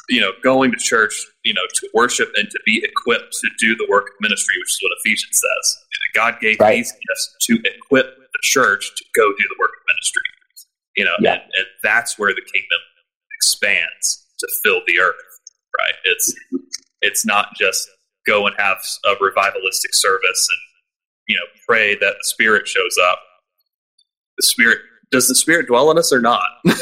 [0.09, 1.15] you know, going to church,
[1.45, 4.71] you know, to worship and to be equipped to do the work of ministry, which
[4.71, 5.79] is what Ephesians says.
[6.15, 6.77] God gave Right.
[6.77, 10.23] these gifts to equip the church to go do the work of ministry.
[10.97, 11.33] You know, Yeah.
[11.35, 12.79] and, and that's where the kingdom
[13.35, 15.15] expands to fill the earth.
[15.79, 15.95] Right?
[16.05, 16.35] It's
[17.03, 17.89] it's not just
[18.27, 20.59] go and have a revivalistic service and
[21.29, 23.19] you know pray that the Spirit shows up.
[24.39, 24.79] The Spirit
[25.11, 26.43] does the Spirit dwell in us or not?
[26.65, 26.75] you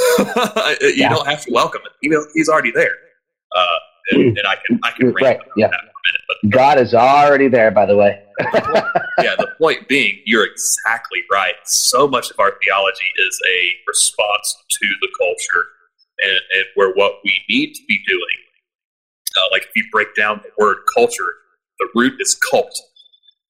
[0.97, 1.11] Yeah.
[1.11, 1.93] don't have to welcome it.
[2.03, 2.95] You know, He's already there.
[3.55, 3.67] Uh,
[4.13, 5.69] and, and I can I can Right, yeah.
[5.69, 8.23] that for a minute, but God is already there, by the way.
[8.55, 11.55] yeah, the point being, you're exactly right.
[11.65, 15.67] So much of our theology is a response to the culture
[16.23, 18.21] and, and where what we need to be doing.
[19.37, 21.35] Uh, like if you break down the word culture,
[21.79, 22.75] the root is cult,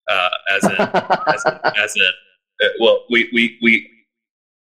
[0.08, 2.02] uh, as in, as in, as in
[2.62, 3.88] uh, well, we, we, we,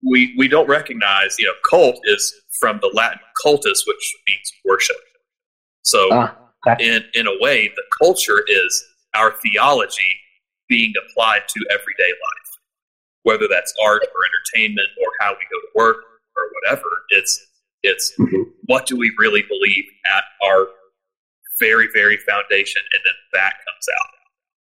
[0.04, 4.98] we, we don't recognize, you know, cult is from the Latin cultus, which means worship.
[5.84, 6.36] So, Ah,
[6.80, 10.20] in in a way, the culture is our theology
[10.68, 12.60] being applied to everyday life,
[13.24, 15.98] whether that's art or entertainment or how we go to work
[16.36, 16.88] or whatever.
[17.10, 17.46] It's
[17.86, 18.52] it's Mhm.
[18.66, 20.68] what do we really believe at our
[21.60, 24.10] very very foundation, and then that comes out.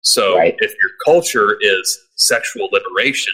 [0.01, 0.55] So Right.
[0.59, 3.33] if your culture is sexual liberation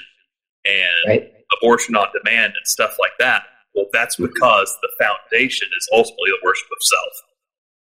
[0.65, 1.33] and right?
[1.57, 6.39] abortion on demand and stuff like that, well, that's because the foundation is ultimately the
[6.43, 7.13] worship of self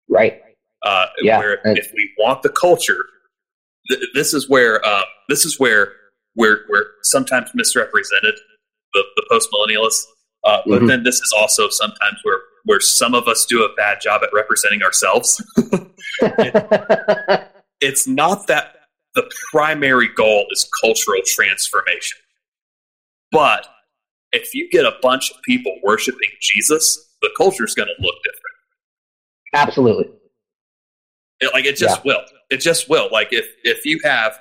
[0.08, 0.42] Right.
[0.82, 3.04] uh, Yeah, where if we want the culture,
[3.88, 5.94] th- this is where uh, this is where
[6.34, 8.34] we're we're sometimes misrepresented
[8.94, 10.04] the, the post millennialists,
[10.44, 10.88] uh, but Mhm.
[10.88, 14.28] then this is also sometimes where where some of us do a bad job at
[14.34, 15.42] representing ourselves.
[17.80, 18.74] it's not that
[19.14, 22.18] the primary goal is cultural transformation,
[23.32, 23.66] but
[24.32, 28.16] if you get a bunch of people worshiping Jesus, the culture is going to look
[28.22, 28.44] different.
[29.54, 30.10] Absolutely.
[31.40, 32.20] It, like it just will.
[32.50, 33.08] It just will.
[33.10, 34.38] Like if if you have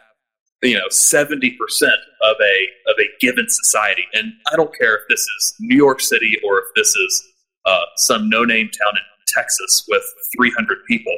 [0.62, 5.02] you know seventy percent of a of a given society, and I don't care if
[5.10, 7.24] this is New York City or if this is
[7.66, 10.04] uh, some no name town in Texas with
[10.36, 11.16] three hundred people,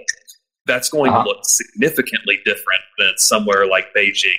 [0.65, 1.23] that's going Uh-huh.
[1.23, 4.37] to look significantly different than somewhere like Beijing.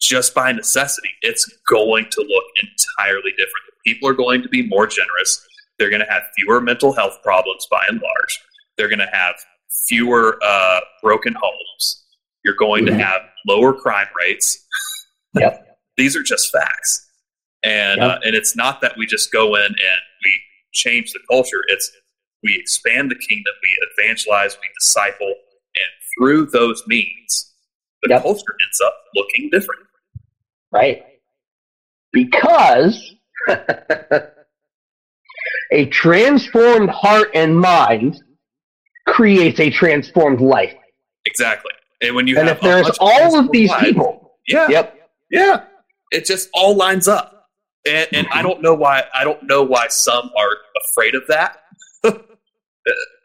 [0.00, 3.64] Just by necessity, it's going to look entirely different.
[3.84, 5.44] People are going to be more generous.
[5.78, 8.40] They're going to have fewer mental health problems by and large.
[8.76, 9.34] They're going to have
[9.88, 12.04] fewer uh, broken homes.
[12.48, 14.64] You're going to have lower crime rates.
[15.38, 15.76] Yep.
[15.98, 17.06] These are just facts,
[17.62, 18.10] and Yep.
[18.10, 20.40] uh, and it's not that we just go in and we
[20.72, 21.62] change the culture.
[21.68, 21.92] It's
[22.42, 27.52] we expand the kingdom, we evangelize, we disciple, and through those means,
[28.02, 28.22] the Yep.
[28.22, 29.82] culture ends up looking different.
[30.72, 31.02] right?
[32.12, 33.14] Because
[35.70, 38.16] a transformed heart and mind
[39.06, 40.74] creates a transformed life.
[41.26, 41.72] Exactly.
[42.00, 44.94] And when you and have if there's all of these lives- people, yeah, yep,
[45.30, 45.64] Yeah,
[46.10, 47.48] it just all lines up,
[47.86, 49.04] and and I don't know why.
[49.14, 50.50] I don't know why some are
[50.90, 51.58] afraid of that.
[52.04, 52.14] it,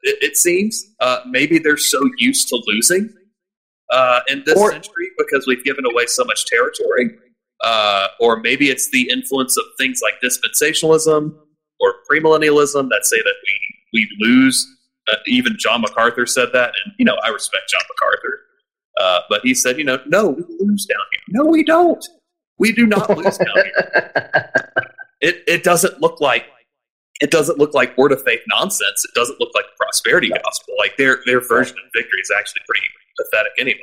[0.03, 3.13] it seems uh, maybe they're so used to losing
[3.91, 7.11] uh, in this Or- century because we've given away so much territory,
[7.63, 11.36] uh, or maybe it's the influence of things like dispensationalism
[11.80, 13.59] or premillennialism that say that we
[14.01, 14.67] we lose.
[15.11, 18.39] Uh, even John MacArthur said that, and you know I respect John MacArthur.
[18.99, 21.43] Uh, but he said, you know, no, we lose down here.
[21.43, 22.03] No, we don't.
[22.59, 24.51] We do not lose down here.
[25.21, 26.47] It it doesn't look like
[27.21, 29.05] it doesn't look like word of faith nonsense.
[29.05, 30.75] It doesn't look like the prosperity gospel.
[30.77, 32.85] Like their their version of victory is actually pretty
[33.17, 33.79] pathetic anyway.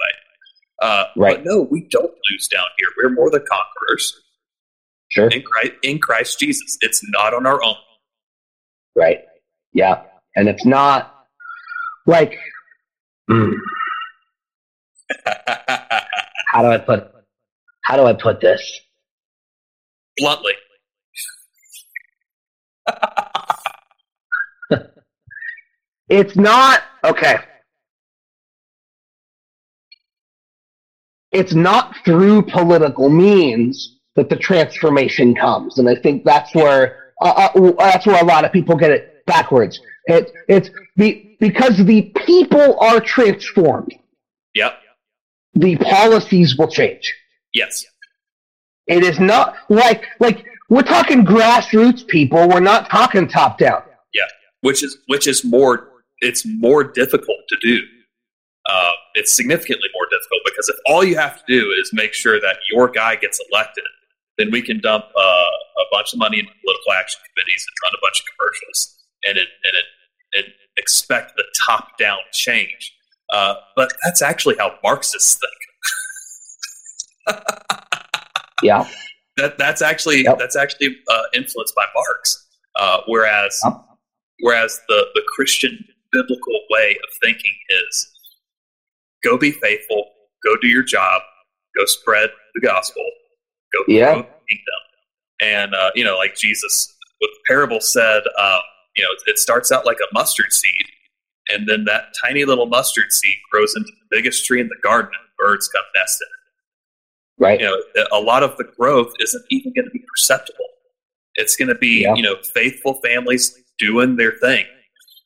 [0.82, 1.36] Uh, Right.
[1.38, 2.88] But no, we don't lose down here.
[2.98, 4.20] We're more than conquerors
[5.10, 6.76] sure, in Christ, in Christ Jesus.
[6.82, 7.76] It's not on our own.
[8.94, 9.20] right,
[9.72, 10.02] yeah,
[10.36, 11.24] and it's not
[12.06, 12.38] like
[13.30, 13.54] mm,
[16.46, 17.10] how do I put
[17.82, 18.80] how do I put this?
[20.18, 20.52] Bluntly,
[26.10, 27.36] It's not okay.
[31.30, 37.50] It's not through political means that the transformation comes, and I think that's where uh,
[37.54, 39.78] uh, that's where a lot of people get it backwards.
[40.06, 43.94] It, it's be, because the people are transformed,
[44.54, 44.79] yep,
[45.54, 47.12] the policies will change.
[47.52, 47.84] yes,
[48.86, 52.48] It is not like like we're talking grassroots people.
[52.48, 53.82] We're not talking top down.
[54.14, 54.22] Yeah,
[54.60, 55.88] which is which is more
[56.20, 57.80] it's more difficult to do.
[58.66, 62.40] Uh, it's significantly more difficult because if all you have to do is make sure
[62.40, 63.84] that your guy gets elected,
[64.38, 67.92] then we can dump uh, a bunch of money in political action committees and run
[67.94, 69.84] a bunch of commercials, and it and it
[70.32, 72.94] and expect the top down change.
[73.32, 75.40] Uh, but that's actually how Marxists
[77.26, 77.38] think.
[78.62, 78.88] yeah,
[79.36, 80.38] that that's actually yep.
[80.38, 82.46] that's actually uh, influenced by Marx.
[82.76, 83.74] Uh, whereas yep.
[84.40, 88.10] whereas the the Christian biblical way of thinking is
[89.22, 90.04] go be faithful,
[90.44, 91.22] go do your job,
[91.76, 93.04] go spread the gospel,
[93.72, 94.14] go yeah.
[94.14, 94.80] kingdom.
[95.40, 98.60] And uh, you know, like Jesus, what the parable said, um,
[98.96, 100.86] you know, it starts out like a mustard seed,
[101.52, 105.10] and then that tiny little mustard seed grows into the biggest tree in the garden,
[105.18, 106.40] and birds come nest in it.
[107.42, 107.60] Right.
[107.60, 110.66] You know, a lot of the growth isn't even going to be perceptible.
[111.36, 112.14] It's going to be, yeah.
[112.14, 114.66] you know, faithful families doing their thing.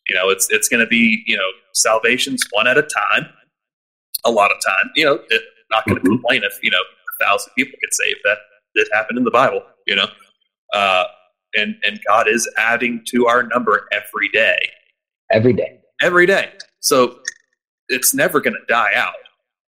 [0.09, 3.27] You know, it's it's going to be, you know, salvations one at a time.
[4.27, 6.13] A lot of time, you know, it, not going to mm-hmm.
[6.13, 8.21] complain if you know a thousand people get saved.
[8.25, 8.39] That
[8.75, 10.07] did happen in the Bible, you know.
[10.73, 11.05] Uh,
[11.55, 14.59] and and God is adding to our number every day.
[15.31, 15.81] Every day.
[16.01, 16.53] Every day.
[16.81, 17.19] So
[17.89, 19.15] it's never going to die out.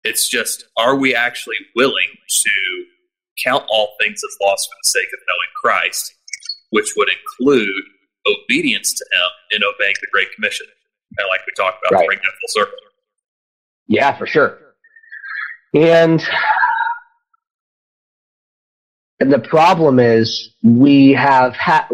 [0.03, 2.86] It's just, are we actually willing to
[3.43, 6.13] count all things as lost for the sake of knowing Christ,
[6.72, 7.84] which would include
[8.28, 10.65] obedience to Him and obeying the Great Commission,
[11.18, 12.07] of like we talked about, right.
[12.07, 12.78] bring that full circle.
[13.88, 14.59] Yeah, for sure.
[15.74, 16.24] And
[19.20, 21.88] and the problem is we have ha-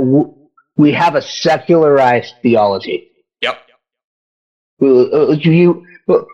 [0.76, 3.10] we have a secularized theology.
[4.84, 5.86] Uh, you,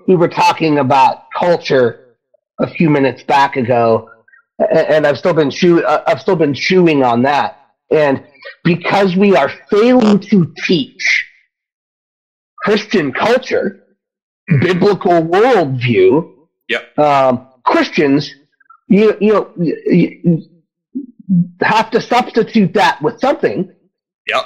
[0.07, 2.15] we were talking about culture
[2.59, 4.09] a few minutes back ago,
[4.71, 7.59] and I've still been chew- uh, I've still been chewing on that.
[7.91, 8.23] And
[8.63, 11.25] because we are failing to teach
[12.59, 13.83] Christian culture,
[14.61, 16.33] biblical worldview,
[16.67, 16.97] yep.
[16.97, 18.33] Um, Christians,
[18.87, 19.53] you you know.
[19.57, 20.49] You,
[21.61, 23.71] have to substitute that with something.
[24.27, 24.45] Yep.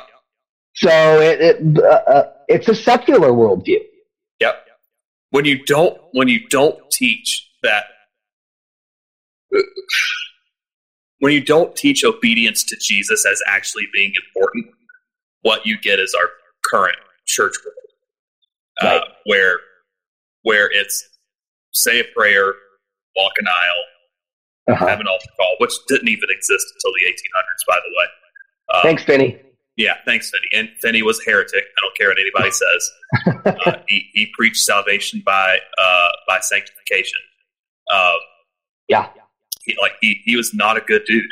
[0.76, 0.90] So
[1.22, 3.80] it, it uh, uh, it's a secular worldview.
[5.34, 7.86] When you don't when you don't teach that
[11.22, 14.68] when you don't teach obedience to Jesus as actually being important,
[15.42, 16.30] what you get is our
[16.64, 17.78] current church world,
[18.84, 19.02] uh, right.
[19.02, 19.58] uh, where
[20.44, 21.04] where it's
[21.72, 22.54] say a prayer,
[23.16, 24.86] walk an aisle, uh-huh.
[24.86, 28.06] have an altar call, which didn't even exist until the 1800s, by the way.
[28.76, 29.42] Um, thanks, Finney.
[29.76, 30.48] Yeah, thanks, Finney.
[30.54, 31.64] And Finney was a heretic.
[31.64, 32.52] I don't care what anybody
[33.56, 33.66] says.
[33.66, 37.20] uh, he, he preached salvation by uh, by sanctification.
[37.94, 38.16] Um,
[38.88, 39.10] yeah,
[39.64, 41.26] he, like he, he was not a good dude.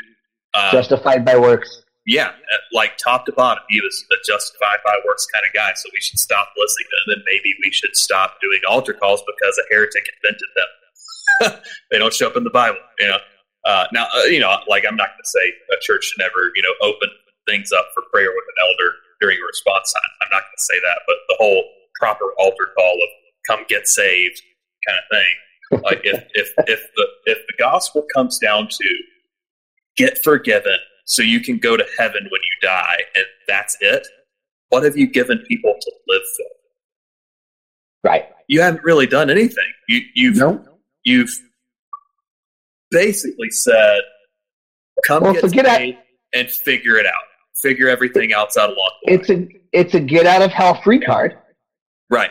[0.54, 1.82] Um, Justified by works.
[2.04, 5.70] Yeah, uh, like top to bottom, he was a justified by works kind of guy.
[5.76, 9.22] So we should stop listening to him, and maybe we should stop doing altar calls
[9.24, 11.60] because a heretic invented them.
[11.92, 12.78] they don't show up in the Bible.
[12.98, 13.18] You know.
[13.64, 16.50] Uh, now, uh, you know, like I'm not going to say a church should never,
[16.56, 17.08] you know, open
[17.46, 20.12] things up for prayer with an elder during a response time.
[20.22, 21.64] I'm not going to say that, but the whole
[22.00, 23.08] proper altar call of
[23.46, 24.40] "come get saved"
[24.86, 25.82] kind of thing.
[25.84, 28.98] Like if if if the if the gospel comes down to
[29.96, 34.06] get forgiven so you can go to heaven when you die, and that's it.
[34.68, 36.46] What have you given people to live for?
[38.08, 38.24] Right.
[38.48, 39.70] You haven't really done anything.
[39.88, 40.64] You, you've no
[41.04, 41.30] you've
[42.90, 44.00] basically said,
[45.06, 45.98] "Come well, get paid
[46.32, 47.24] and figure it out.
[47.62, 50.80] Figure everything else out along the way." It's a it's a get out of hell
[50.82, 51.38] free card,
[52.10, 52.30] right?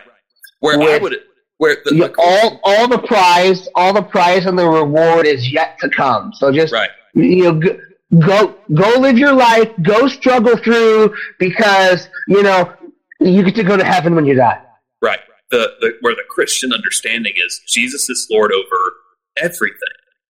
[0.59, 1.15] Where With, I would
[1.57, 5.79] where the, the, all all the prize all the prize and the reward is yet
[5.79, 6.33] to come.
[6.33, 6.89] So just right.
[7.13, 7.59] you know.
[7.59, 7.79] Go,
[8.19, 12.73] go go live your life go struggle through because you know
[13.21, 14.61] you get to go to heaven when you die
[15.01, 15.21] right
[15.51, 18.93] the, the where the Christian understanding is Jesus is Lord over
[19.37, 19.77] everything.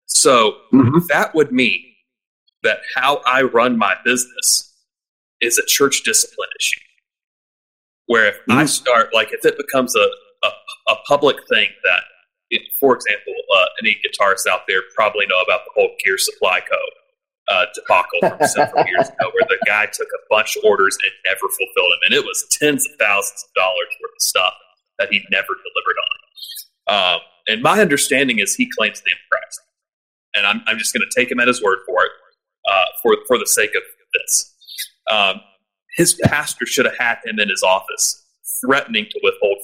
[0.07, 0.99] So mm-hmm.
[1.09, 1.83] that would mean
[2.63, 4.70] that how I run my business
[5.41, 6.79] is a church discipline issue.
[8.07, 8.59] Where if mm-hmm.
[8.59, 10.07] I start, like, if it becomes a,
[10.43, 10.49] a,
[10.89, 12.03] a public thing that,
[12.49, 16.59] it, for example, uh, any guitarists out there probably know about the whole Gear Supply
[16.59, 16.77] Co.
[17.47, 21.11] Uh, debacle from several years ago, where the guy took a bunch of orders and
[21.25, 24.53] never fulfilled them, and it was tens of thousands of dollars worth of stuff
[24.99, 25.97] that he never delivered
[26.87, 27.15] on.
[27.15, 29.59] Um, and my understanding is he claims the Christ,
[30.33, 32.11] and I'm, I'm just going to take him at his word for it,
[32.71, 33.81] uh, for for the sake of
[34.13, 34.50] this.
[35.09, 35.41] Um,
[35.97, 38.25] his pastor should have had him in his office,
[38.61, 39.57] threatening to withhold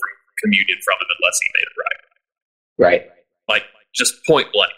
[0.44, 2.92] communion from him unless he made it right.
[2.92, 3.10] Right.
[3.48, 3.64] Like
[3.94, 4.72] just point blank.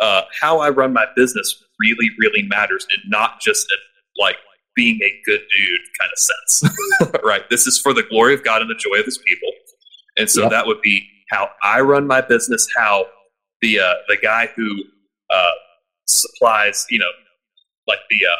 [0.00, 3.78] Uh, how I run my business really, really matters, and not just in,
[4.22, 4.36] like
[4.74, 7.16] being a good dude kind of sense.
[7.24, 7.48] right.
[7.48, 9.50] This is for the glory of God and the joy of His people.
[10.16, 10.50] And so yep.
[10.50, 13.06] that would be how I run my business, how
[13.62, 14.68] the uh, the guy who
[15.30, 15.52] uh,
[16.06, 17.10] supplies, you know,
[17.86, 18.36] like the uh,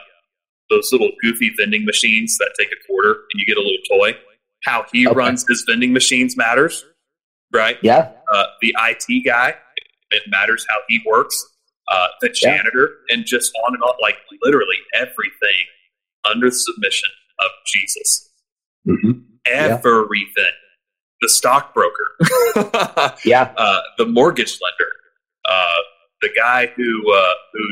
[0.71, 4.17] those little goofy vending machines that take a quarter and you get a little toy,
[4.65, 5.15] How he Okay.
[5.15, 6.87] runs his vending machines matters,
[7.53, 7.77] right?
[7.83, 8.13] Yeah.
[8.33, 9.55] Uh, the IT guy,
[10.11, 11.37] it matters how he works.
[11.89, 12.57] Uh, the Yeah.
[12.57, 15.67] janitor, and just on and on, like literally everything
[16.25, 17.11] under the submission
[17.41, 18.31] of Jesus.
[18.87, 19.11] hmm
[19.47, 19.79] Yeah.
[19.85, 20.53] Everything.
[21.21, 22.17] The stockbroker,
[23.25, 23.53] Yeah.
[23.59, 24.93] uh, the mortgage lender,
[25.45, 25.77] uh,
[26.23, 27.65] the guy who uh, who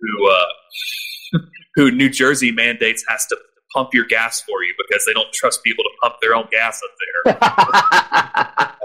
[0.00, 1.38] who uh,
[1.76, 3.36] who New Jersey mandates has to
[3.74, 6.80] pump your gas for you because they don't trust people to pump their own gas
[6.84, 6.90] up
[7.24, 8.78] there.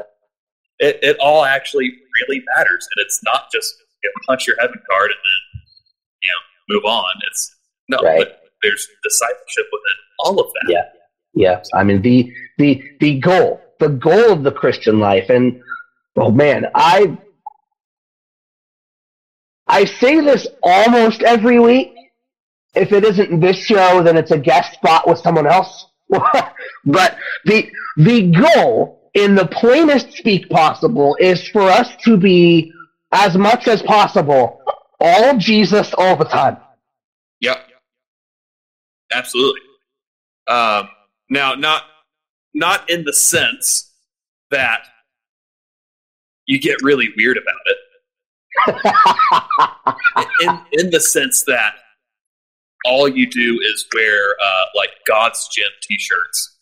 [0.90, 1.92] it, it all actually
[2.22, 5.62] really matters, and it's not just you know, punch your heaven card and then
[6.24, 7.14] you know move on.
[7.30, 7.56] It's
[7.90, 8.20] no, Right.
[8.20, 10.72] but there's discipleship within all of that.
[10.72, 10.84] Yeah.
[11.34, 11.64] yeah.
[11.74, 15.62] I mean the the the goal, the goal of the Christian life, and
[16.18, 17.18] oh man, I
[19.70, 21.94] I say this almost every week.
[22.76, 25.86] If it isn't this show, then it's a guest spot with someone else.
[26.86, 32.74] but the the goal, in the plainest speak possible, is for us to be
[33.12, 34.62] as much as possible
[35.00, 36.58] all Jesus all the time.
[37.42, 37.58] Yep.
[39.12, 39.62] Absolutely.
[40.48, 40.90] Um,
[41.30, 41.84] now, not
[42.54, 43.92] not in the sense
[44.50, 44.82] that
[46.48, 47.78] you get really weird about it.
[50.42, 51.74] In in the sense that
[52.86, 56.58] all you do is wear uh, like God's Gym T-shirts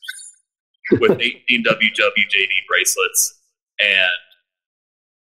[1.00, 3.40] with 18 WWJD bracelets,
[3.80, 4.10] and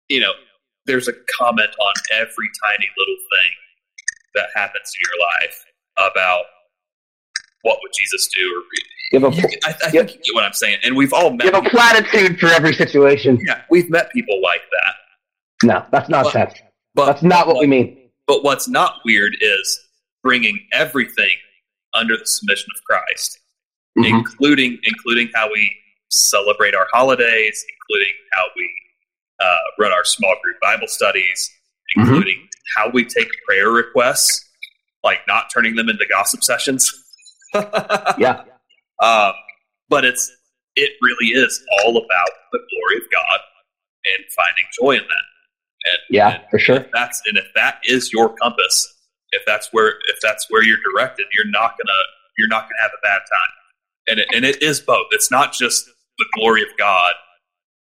[0.10, 0.32] you know,
[0.86, 3.52] there's a comment on every tiny little thing
[4.36, 5.66] that happens in your life
[6.12, 6.44] about
[7.64, 8.42] what would Jesus do.
[8.56, 8.64] Or,
[9.12, 10.80] Give a you, I, I think you get what I'm saying.
[10.84, 11.42] And we've all met.
[11.44, 13.40] give a people- platitude for every situation.
[13.46, 14.94] yeah, we've met people like that.
[15.64, 16.54] No, that's nonsense.
[16.94, 18.10] But That's not what we mean.
[18.28, 19.80] But what's not weird is
[20.24, 21.36] bringing everything
[21.94, 23.40] under the submission of Christ,
[23.98, 24.10] Mhm.
[24.10, 25.76] including including how we
[26.10, 28.72] celebrate our holidays, including how we
[29.40, 31.52] uh, run our small group Bible studies,
[31.96, 32.02] Mhm.
[32.08, 34.44] including how we take prayer requests,
[35.04, 36.92] like not turning them into gossip sessions.
[38.18, 38.44] Yeah.
[39.02, 39.34] Um,
[39.90, 40.30] but it's
[40.76, 43.40] it really is all about the glory of God
[44.06, 45.24] and finding joy in that.
[45.90, 46.86] And, Yeah, and for sure.
[46.94, 48.94] that's and if that is your compass,
[49.32, 52.00] if that's where if that's where you're directed, you're not gonna
[52.38, 53.54] you're not gonna have a bad time.
[54.10, 55.08] And it, and it is both.
[55.12, 55.86] It's not just
[56.18, 57.14] the glory of God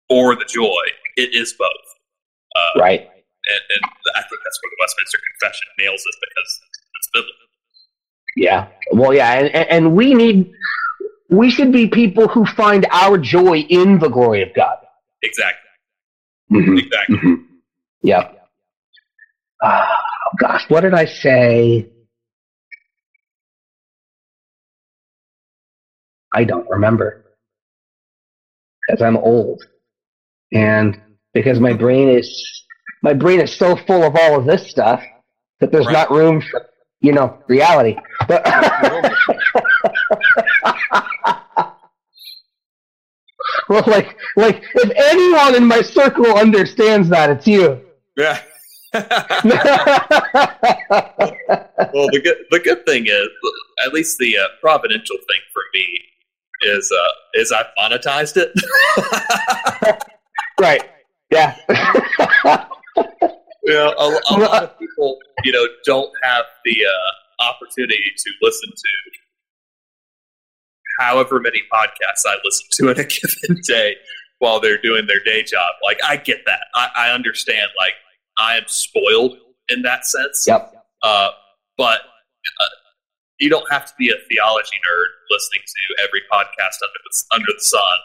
[0.09, 0.83] or the joy.
[1.17, 1.69] It is both.
[2.55, 3.01] Uh, Right.
[3.01, 3.81] and, and
[4.15, 6.61] I think that's where the Westminster Confession nails it because
[6.99, 7.35] it's biblical.
[8.37, 8.67] Yeah.
[8.91, 10.51] Well, yeah, and, and we need
[11.29, 14.77] we should be people who find our joy in the glory of God.
[15.21, 15.69] Exactly.
[16.51, 16.79] Mhm.
[16.79, 17.17] Exactly.
[17.17, 17.45] Mhm.
[18.05, 18.29] Yeah.
[19.63, 19.95] Oh,
[20.39, 21.89] gosh, what did I say?
[26.33, 27.23] I don't remember
[28.87, 29.63] because I'm old,
[30.53, 30.99] and
[31.33, 32.63] because my brain is
[33.01, 35.01] my brain is so full of all of this stuff
[35.59, 35.93] that there's Right.
[35.93, 36.63] not room for
[37.01, 37.95] you know reality.
[38.27, 38.45] But
[43.69, 47.81] well, like like if anyone in my circle understands that, it's you.
[48.17, 48.39] Yeah.
[48.93, 49.03] well,
[52.11, 53.27] the good the good thing is,
[53.85, 55.99] at least the uh, providential thing for me
[56.61, 58.53] is uh, is I monetized it.
[60.59, 60.83] right.
[61.29, 61.57] Yeah.
[63.63, 68.31] you know, a, a lot of people, you know, don't have the uh, opportunity to
[68.41, 69.15] listen to
[70.99, 73.95] however many podcasts I listen to in a given day
[74.39, 75.73] while they're doing their day job.
[75.83, 76.61] Like, I get that.
[76.73, 77.69] I, I understand.
[77.77, 77.93] Like,
[78.37, 79.37] I am spoiled
[79.69, 80.45] in that sense.
[80.47, 80.71] yep.
[81.01, 81.29] Uh,
[81.77, 82.65] but uh,
[83.39, 87.45] you don't have to be a theology nerd listening to every podcast under the, under
[87.47, 87.97] the sun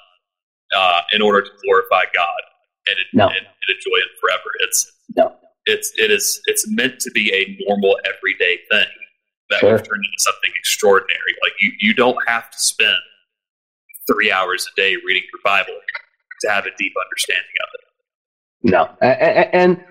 [0.76, 2.40] uh, in order to glorify God
[2.86, 3.26] and, No.
[3.28, 4.50] and, and enjoy it forever.
[4.60, 5.36] It's No.
[5.66, 8.86] it's it is it's meant to be a normal everyday thing
[9.50, 9.70] that Sure.
[9.72, 11.34] we've turned into something extraordinary.
[11.42, 12.96] Like you, you don't have to spend
[14.10, 15.78] three hours a day reading your Bible
[16.42, 18.70] to have a deep understanding of it.
[18.70, 18.96] No.
[19.54, 19.84] And,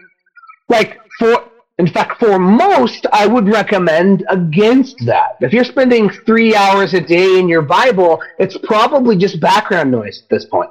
[0.69, 1.45] like for
[1.77, 5.37] in fact for most I would recommend against that.
[5.41, 10.21] If you're spending 3 hours a day in your Bible, it's probably just background noise
[10.23, 10.69] at this point.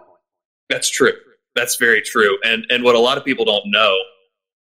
[0.70, 1.12] That's true.
[1.54, 2.38] That's very true.
[2.44, 3.94] And and what a lot of people don't know,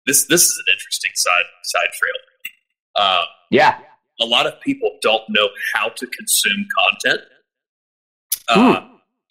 [0.05, 2.13] this this is an interesting side side trail.
[2.95, 3.77] Um, Yeah.
[4.19, 7.21] a lot of people don't know how to consume content,
[8.49, 8.81] uh,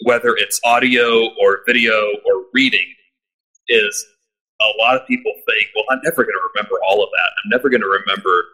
[0.05, 1.95] whether it's audio or video
[2.27, 2.89] or reading.
[3.69, 4.05] Is
[4.63, 7.31] a lot of people think, well, I'm never going to remember all of that.
[7.45, 8.45] I'm never going to remember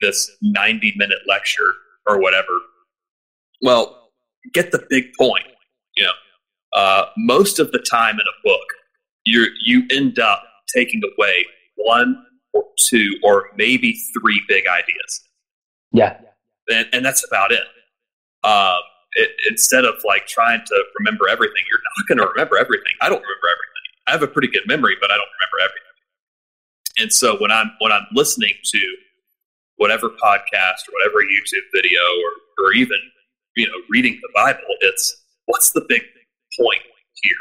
[0.00, 1.72] this 90 minute lecture
[2.06, 2.48] or whatever.
[3.62, 4.10] Well,
[4.52, 5.46] get the big point.
[5.96, 8.64] You know, uh, most of the time in a book,
[9.24, 10.42] you you end up
[10.74, 11.44] taking away
[11.76, 15.22] one or two or maybe three big ideas.
[15.92, 16.18] Yeah.
[16.68, 17.62] And, and that's about it.
[18.44, 18.78] Um,
[19.14, 19.30] it.
[19.48, 22.92] Instead of like trying to remember everything, you're not going to remember everything.
[23.00, 23.77] I don't remember everything.
[24.08, 27.02] I have a pretty good memory, but I don't remember everything.
[27.04, 28.80] And so when I'm when I'm listening to
[29.76, 32.98] whatever podcast or whatever YouTube video or or even
[33.56, 36.02] you know reading the Bible, it's what's the big
[36.58, 36.80] point
[37.22, 37.32] here?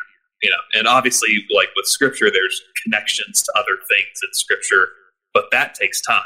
[0.44, 4.90] You know, and obviously, like with Scripture, there's connections to other things in Scripture,
[5.34, 6.22] but that takes time.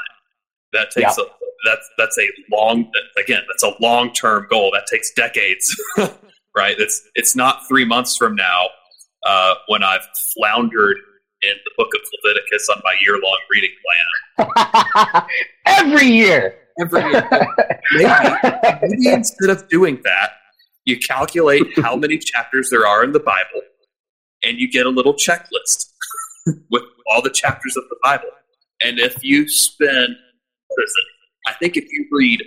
[0.74, 1.24] That takes Yeah.
[1.24, 1.26] a,
[1.64, 4.70] that's that's a long again that's a long term goal.
[4.74, 5.74] That takes decades,
[6.56, 6.74] right?
[6.78, 8.68] It's it's not three months from now
[9.24, 10.06] uh, when I've
[10.36, 10.96] floundered
[11.42, 15.24] in the book of Leviticus on my year long reading plan.
[15.66, 16.58] Every year.
[16.80, 17.28] Every year,
[17.92, 18.38] maybe,
[18.82, 20.30] maybe instead of doing that,
[20.86, 23.60] you calculate how many chapters there are in the Bible,
[24.42, 25.90] and you get a little checklist
[26.70, 28.30] with all the chapters of the Bible.
[28.82, 30.16] And if you spend,
[30.76, 31.04] listen,
[31.46, 32.40] I think if you read,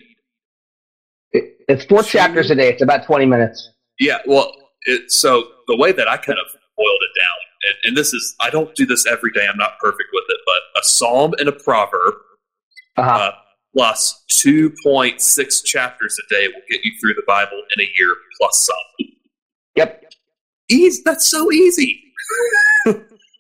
[1.67, 2.69] It's four chapters a day.
[2.69, 3.69] It's about 20 minutes.
[3.99, 4.51] yeah, well,
[4.87, 6.47] it, so the way that I kind of
[6.77, 7.35] boiled it down,
[7.67, 10.37] and, and this is, I don't do this every day, I'm not perfect with it,
[10.45, 12.15] but a psalm and a proverb
[12.97, 13.09] Uh-huh.
[13.09, 13.31] uh,
[13.75, 18.65] plus 2.6 chapters a day will get you through the Bible in a year plus
[18.65, 19.07] some.
[19.75, 20.01] yep.
[20.69, 21.01] Easy.
[21.05, 22.01] That's so easy.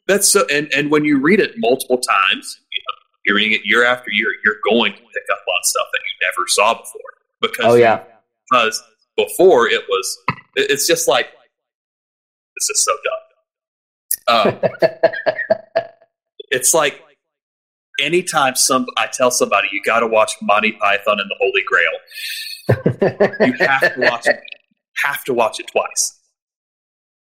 [0.07, 3.61] that's so, and, and when you read it multiple times, you know, you're reading it
[3.65, 7.01] year after year, you're going to pick up on stuff that you never saw before.
[7.41, 8.03] Because, Oh, yeah.
[8.51, 8.83] because
[9.17, 10.17] before it was,
[10.55, 11.29] it's just like,
[12.57, 13.13] this is so dumb.
[14.27, 14.53] Uh,
[16.51, 17.01] it's like
[17.99, 23.47] anytime some I tell somebody you got to watch Monty Python and the Holy Grail,
[23.47, 24.39] you have to watch it.
[25.03, 26.19] Have to watch it twice.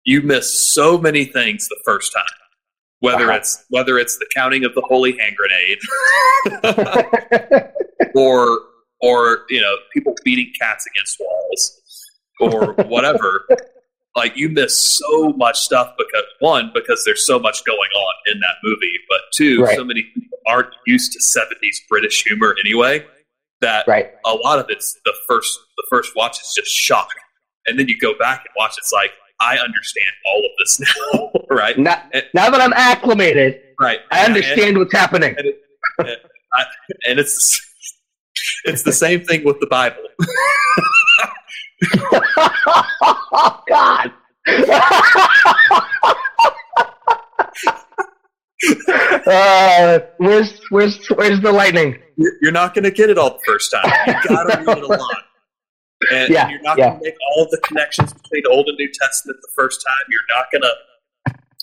[0.04, 2.24] You miss so many things the first time.
[3.00, 3.38] Whether Uh-huh.
[3.38, 5.78] it's whether it's the counting of the holy hand grenade,
[8.14, 8.58] or
[9.00, 11.80] or you know people beating cats against walls,
[12.40, 13.46] or whatever.
[14.16, 18.40] Like you miss so much stuff because one because there's so much going on in
[18.40, 19.76] that movie, but two Right.
[19.76, 23.04] so many people aren't used to 70s British humor anyway
[23.60, 24.10] that right.
[24.24, 27.10] a lot of it's the first the first watch is just shock
[27.66, 30.80] and then you go back and watch it's like i understand all of this
[31.12, 32.02] now right Now,
[32.34, 35.34] now that I'm acclimated, right I understand what's happening.
[35.36, 36.16] and,
[36.54, 36.64] I,
[37.08, 37.60] and it's
[38.64, 40.02] it's the same thing with the bible
[43.32, 44.12] oh, God.
[49.26, 51.98] uh, where's where's where's the lightning?
[52.42, 54.86] you're not going to get it all the first time you gotta read it a
[54.86, 55.16] lot
[56.10, 56.88] and Yeah, you're not yeah.
[56.90, 60.20] going to make all the connections between old and new testament the first time you're
[60.28, 60.72] not going to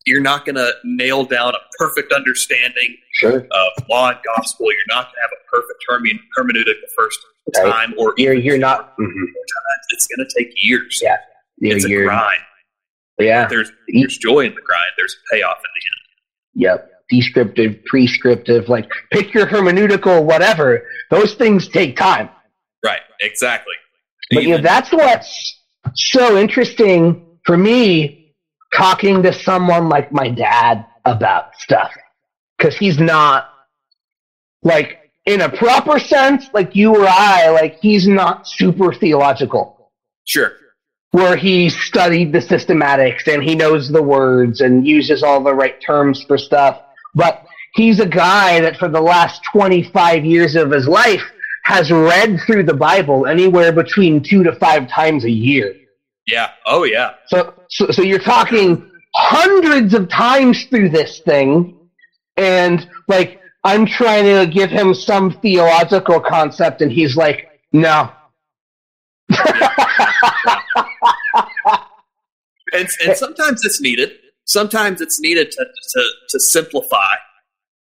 [0.06, 3.40] you're not going to nail down a perfect understanding Sure.
[3.52, 4.68] of law and gospel.
[4.68, 7.20] You're not going to have a perfect herme- hermeneutic the first
[7.58, 7.72] Right.
[7.72, 8.98] time, or You're you're not.
[8.98, 9.06] mhm.
[9.08, 9.86] times.
[9.92, 11.00] It's going to take years.
[11.04, 11.18] Yeah.
[11.60, 12.42] You're, it's a grind.
[13.20, 13.48] yeah.
[13.48, 14.92] There's there's joy in the grind.
[14.98, 16.80] There's a payoff in the end.
[16.80, 16.92] Yep.
[17.10, 20.88] Descriptive, prescriptive, like pick your hermeneutical, whatever.
[21.12, 22.30] Those things take time.
[22.84, 23.02] Right.
[23.22, 23.76] Exactly.
[24.32, 25.62] But you know, that's what's
[25.94, 28.25] so interesting for me
[28.76, 31.92] talking to someone like my dad about stuff.
[32.58, 33.50] Because he's not
[34.64, 39.92] like in a proper sense, like you or I, like he's not super theological.
[40.26, 40.54] sure.
[41.12, 45.82] Where he studied the systematics and he knows the words and uses all the right
[45.82, 46.82] terms for stuff.
[47.14, 51.24] But he's a guy that for the last 25 years of his life
[51.64, 55.74] has read through the Bible anywhere between two to five times a year.
[56.28, 56.52] Yeah.
[56.66, 57.14] Oh yeah.
[57.28, 61.78] So, so, so you're talking hundreds of times through this thing,
[62.38, 68.12] and like I'm trying to give him some theological concept, and he's like, "No."
[72.74, 74.12] And and sometimes it's needed.
[74.46, 77.14] Sometimes it's needed to to, to simplify.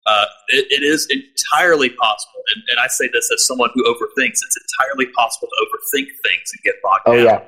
[0.07, 4.39] Uh, it, it is entirely possible, and, and I say this as someone who overthinks.
[4.45, 7.25] It's entirely possible to overthink things and get bogged Oh down.
[7.25, 7.41] yeah,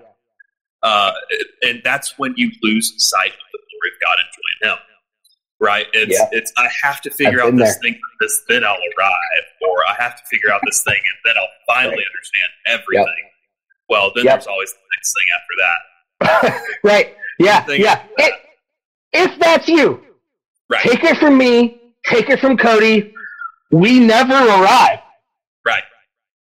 [0.83, 1.13] uh,
[1.63, 4.79] and that's when you lose sight of the glory of God and joy in Him.
[5.59, 5.87] Right?
[5.95, 6.29] It's Yeah.
[6.39, 7.93] it's I have to figure out this there.
[7.93, 11.35] thing this, then I'll arrive, or I have to figure out this thing and then
[11.41, 12.07] I'll finally Right.
[12.07, 13.31] understand everything.
[13.89, 14.35] Well, then Yep.
[14.35, 16.63] there's always the next thing after that.
[16.83, 17.17] right.
[17.39, 18.03] Yeah, yeah.
[18.19, 18.33] that.
[19.13, 20.03] If, if that's you,
[20.69, 20.83] Right?
[20.83, 21.81] take it from me.
[22.07, 23.13] Take it from Cody.
[23.71, 25.01] We never arrive.
[25.65, 25.83] right.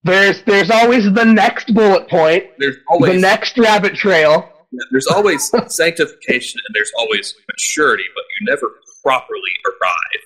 [0.04, 4.48] There's there's always the next bullet point, There's always the next rabbit trail,
[4.90, 8.66] There's always sanctification and there's always maturity, but you never
[9.02, 10.22] properly arrive.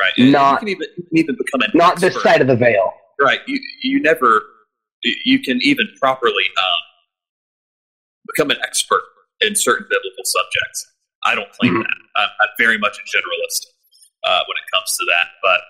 [0.00, 0.12] Right?
[0.18, 2.56] And Not- you can even you can even become an Not this side of the
[2.56, 2.92] veil.
[3.20, 3.40] Right.
[3.46, 4.42] You you never
[5.02, 6.80] you can even properly um,
[8.28, 9.02] become an expert
[9.40, 10.86] in certain biblical subjects.
[11.24, 11.82] I don't claim Mhm.
[11.82, 11.96] that.
[12.16, 13.66] I'm, I'm very much a generalist
[14.24, 15.60] uh, when it comes to that, but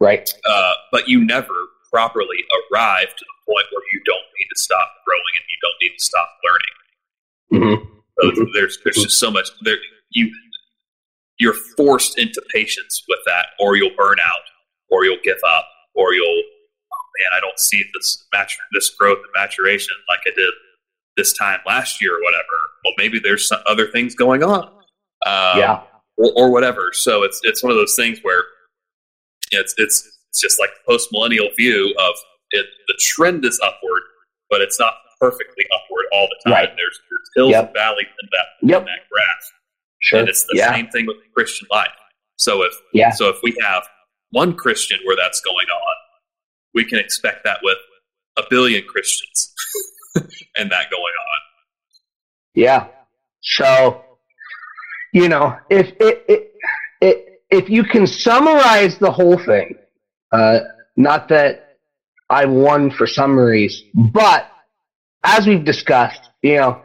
[0.00, 0.32] Right.
[0.48, 1.52] uh, but you never
[1.92, 2.38] properly
[2.72, 5.96] arrive to the point where you don't need to stop growing and you don't need
[5.98, 6.74] to stop learning.
[7.52, 7.88] hmm
[8.20, 8.48] So Mhm.
[8.54, 9.78] there's there's just so much there
[10.10, 10.32] you
[11.38, 14.44] you're forced into patience with that, or you'll burn out,
[14.90, 16.24] or you'll give up, or you'll
[16.92, 20.52] oh man, I don't see this matur- this growth and maturation like I did
[21.16, 22.46] this time last year or whatever.
[22.84, 24.64] Well, maybe there's some other things going on,
[25.26, 25.82] um, yeah.
[26.16, 26.90] or, or whatever.
[26.92, 28.44] So it's it's one of those things where
[29.50, 32.14] it's it's it's just like the post millennial view of
[32.52, 32.66] it.
[32.88, 34.02] The trend is upward,
[34.48, 36.52] but it's not perfectly upward all the time.
[36.64, 36.68] Right.
[36.76, 37.64] There's, there's hills Yep.
[37.66, 38.80] and valleys in that Yep.
[38.80, 39.52] in that graph,
[40.00, 40.20] Sure.
[40.20, 40.72] and it's the yeah.
[40.72, 41.90] same thing with the Christian life.
[42.36, 43.10] So if Yeah.
[43.10, 43.82] so if we have
[44.30, 45.94] one Christian where that's going on,
[46.74, 47.76] we can expect that with
[48.38, 49.52] a billion Christians
[50.56, 51.38] and that going on.
[52.54, 52.86] Yeah.
[53.42, 54.02] So,
[55.12, 56.52] you know, if it, it,
[57.02, 59.76] it if you can summarize the whole thing,
[60.32, 60.60] uh,
[60.96, 61.78] not that
[62.30, 64.50] I won for summaries, but
[65.22, 66.82] as we've discussed, you know,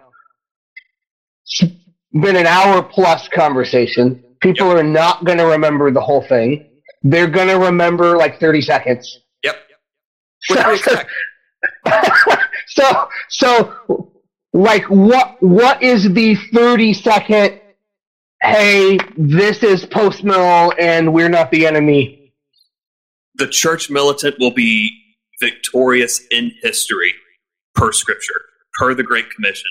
[1.46, 1.72] it's
[2.14, 4.24] been an hour plus conversation.
[4.42, 6.70] People are not going to remember the whole thing.
[7.04, 9.20] They're going to remember like 30 seconds.
[9.44, 9.56] Yep.
[10.50, 11.10] You expect?
[12.68, 14.12] so so
[14.54, 17.60] like what what is the 30 second
[18.42, 22.27] hey this is post mill and we're not the enemy
[23.38, 24.92] the church militant will be
[25.40, 27.14] victorious in history
[27.76, 28.42] per scripture,
[28.80, 29.70] per the Great Commission,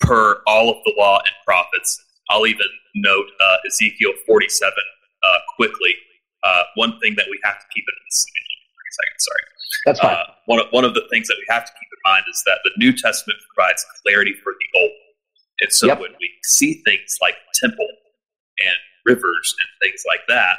[0.00, 2.00] per all of the law and prophets.
[2.30, 4.72] I'll even note uh, Ezekiel 47
[5.22, 5.94] uh, quickly.
[6.44, 9.42] Uh, one thing that we have to keep in second, sorry.
[9.86, 12.10] that's fine Uh, one, of, one of the things that we have to keep in
[12.10, 14.90] mind is that the New Testament provides clarity for the Old.
[15.60, 16.00] And so Yep.
[16.00, 17.86] when we see things like temple
[18.58, 18.76] and
[19.06, 20.58] rivers and things like that,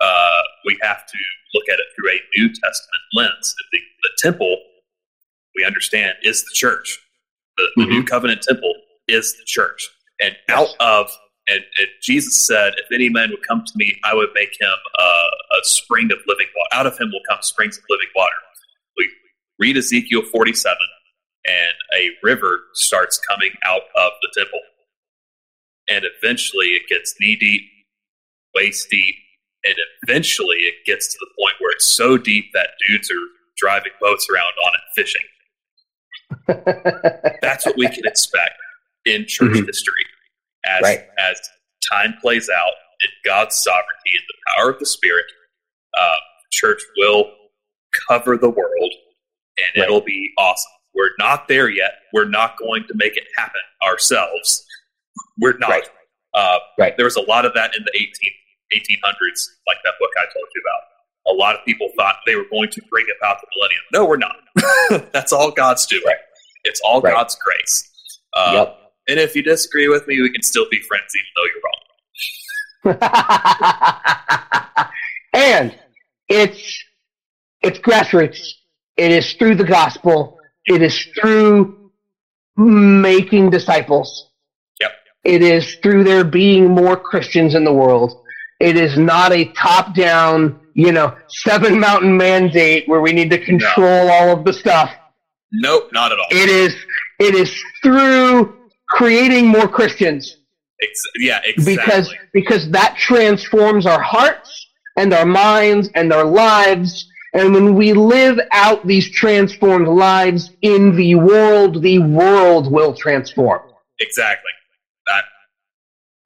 [0.00, 1.18] uh, we have to
[1.54, 3.54] look at it through a New Testament lens.
[3.72, 4.58] The, the temple,
[5.56, 6.98] we understand, is the church.
[7.56, 7.88] The, the Mhm.
[7.90, 8.74] New Covenant temple
[9.08, 9.88] is the church.
[10.20, 11.10] And out of,
[11.48, 14.72] and, and Jesus said, if any man would come to me, I would make him
[14.98, 15.02] uh,
[15.60, 16.68] a spring of living water.
[16.72, 18.34] Out of him will come springs of living water.
[18.96, 19.10] We
[19.58, 20.76] read Ezekiel 47,
[21.46, 24.60] and a river starts coming out of the temple.
[25.88, 27.62] And eventually it gets knee deep,
[28.54, 29.16] waist deep,
[29.64, 33.26] and eventually it gets to the point where it's so deep that dudes are
[33.56, 35.22] driving boats around on it fishing.
[37.42, 38.54] That's what we can expect
[39.04, 39.66] in church Mhm.
[39.66, 40.04] history
[40.64, 41.08] as Right.
[41.18, 41.40] as
[41.90, 45.26] time plays out in God's sovereignty and the power of the Spirit.
[45.94, 46.16] Uh,
[46.52, 47.34] church will
[48.08, 48.92] cover the world,
[49.58, 49.84] and Right.
[49.84, 50.70] it'll be awesome.
[50.94, 52.00] We're not there yet.
[52.12, 54.66] We're not going to make it happen ourselves.
[55.38, 55.70] We're not.
[55.70, 55.90] Right.
[56.34, 56.96] Uh, Right.
[56.96, 58.32] There was a lot of that in the 18,
[58.72, 60.80] 1800s, like that book I told you about.
[61.34, 63.82] A lot of people thought they were going to bring about the millennium.
[63.92, 64.36] No, we're not.
[65.12, 66.02] That's all God's doing.
[66.06, 66.16] Right.
[66.64, 67.12] It's all Right.
[67.14, 67.90] God's grace.
[68.34, 68.76] Uh, yep
[69.08, 71.76] And if you disagree with me, we can still be friends, even though you're wrong.
[75.34, 75.78] and
[76.28, 76.84] it's
[77.62, 78.40] it's grassroots
[78.96, 81.90] it is through the gospel it is through
[82.56, 84.30] making disciples
[84.80, 84.92] Yep.
[85.24, 88.19] it is through there being more christians in the world
[88.60, 93.38] it is not a top down you know seven mountain mandate where we need to
[93.44, 94.94] control all of the stuff
[95.52, 96.26] Nope, not at all.
[96.30, 96.76] it is
[97.18, 98.56] it is through
[98.88, 100.36] creating more christians
[100.82, 101.76] Ex- yeah, exactly.
[101.76, 107.92] because because that transforms our hearts and our minds and our lives and when we
[107.92, 113.60] live out these transformed lives in the world the world will transform
[113.98, 114.50] exactly.
[115.08, 115.20] I,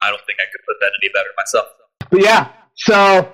[0.01, 1.67] I don't think I could put that any better myself.
[2.09, 3.31] But yeah so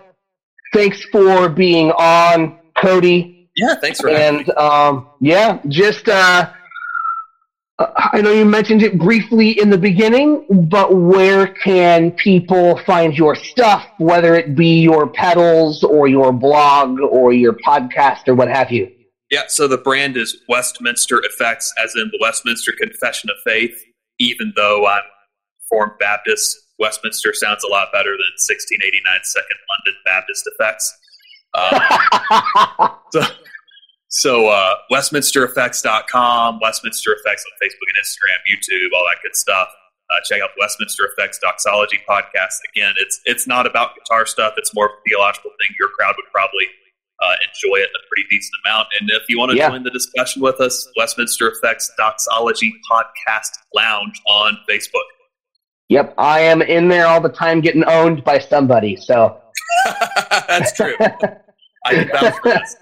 [0.74, 4.46] thanks for being on cody Yeah, thanks for having me.
[4.48, 6.52] and um, yeah just uh,
[7.80, 13.34] I know you mentioned it briefly in the beginning, but where can people find your
[13.36, 18.72] stuff, whether it be your pedals or your blog or your podcast or what have
[18.72, 18.92] you?
[19.32, 23.76] Yeah, so the brand is Westminster Effects, as in the Westminster Confession of Faith.
[24.20, 25.02] Even though I'm
[25.72, 30.98] Reformed Baptist, Westminster sounds a lot better than 1689 Second London Baptist Effects.
[31.54, 33.22] Um, so,
[34.10, 39.68] So uh, WestminsterEffects.com, Westminster Effects on Facebook and Instagram, YouTube, all that good stuff.
[40.10, 42.60] Uh, check out the Westminster Effects Doxology podcast.
[42.76, 44.56] Again, it's it's not about guitar stuff.
[44.58, 45.74] It's more of a theological thing.
[45.80, 46.68] Your crowd would probably
[47.24, 48.88] uh, enjoy it a pretty decent amount.
[49.00, 49.70] And if you want to Yeah.
[49.70, 55.08] join the discussion with us, Westminster Effects Doxology Podcast Lounge on Facebook.
[55.92, 58.96] Yep, I am in there all the time getting owned by somebody.
[58.96, 59.42] So,
[60.48, 60.96] That's true.
[61.86, 62.76] I can vouch for this.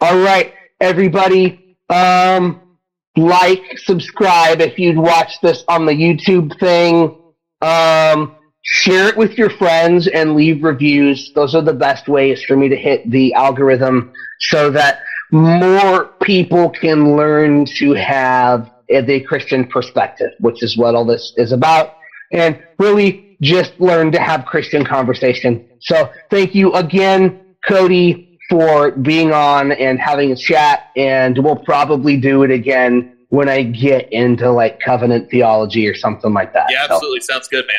[0.00, 2.76] all right, everybody, um,
[3.16, 7.16] like, subscribe if you'd watch this on the YouTube thing.
[7.62, 11.32] Um, share it with your friends and leave reviews.
[11.32, 16.70] Those are the best ways for me to hit the algorithm so that more people
[16.70, 21.94] can learn to have the Christian perspective, which is what all this is about.
[22.32, 25.68] And really just learn to have Christian conversation.
[25.80, 30.90] So thank you again, Cody, for being on and having a chat.
[30.96, 36.32] And we'll probably do it again when I get into like covenant theology or something
[36.32, 36.66] like that.
[36.68, 37.20] Yeah, So, absolutely.
[37.20, 37.76] Sounds good, man.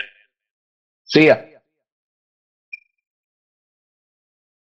[1.05, 1.35] see ya.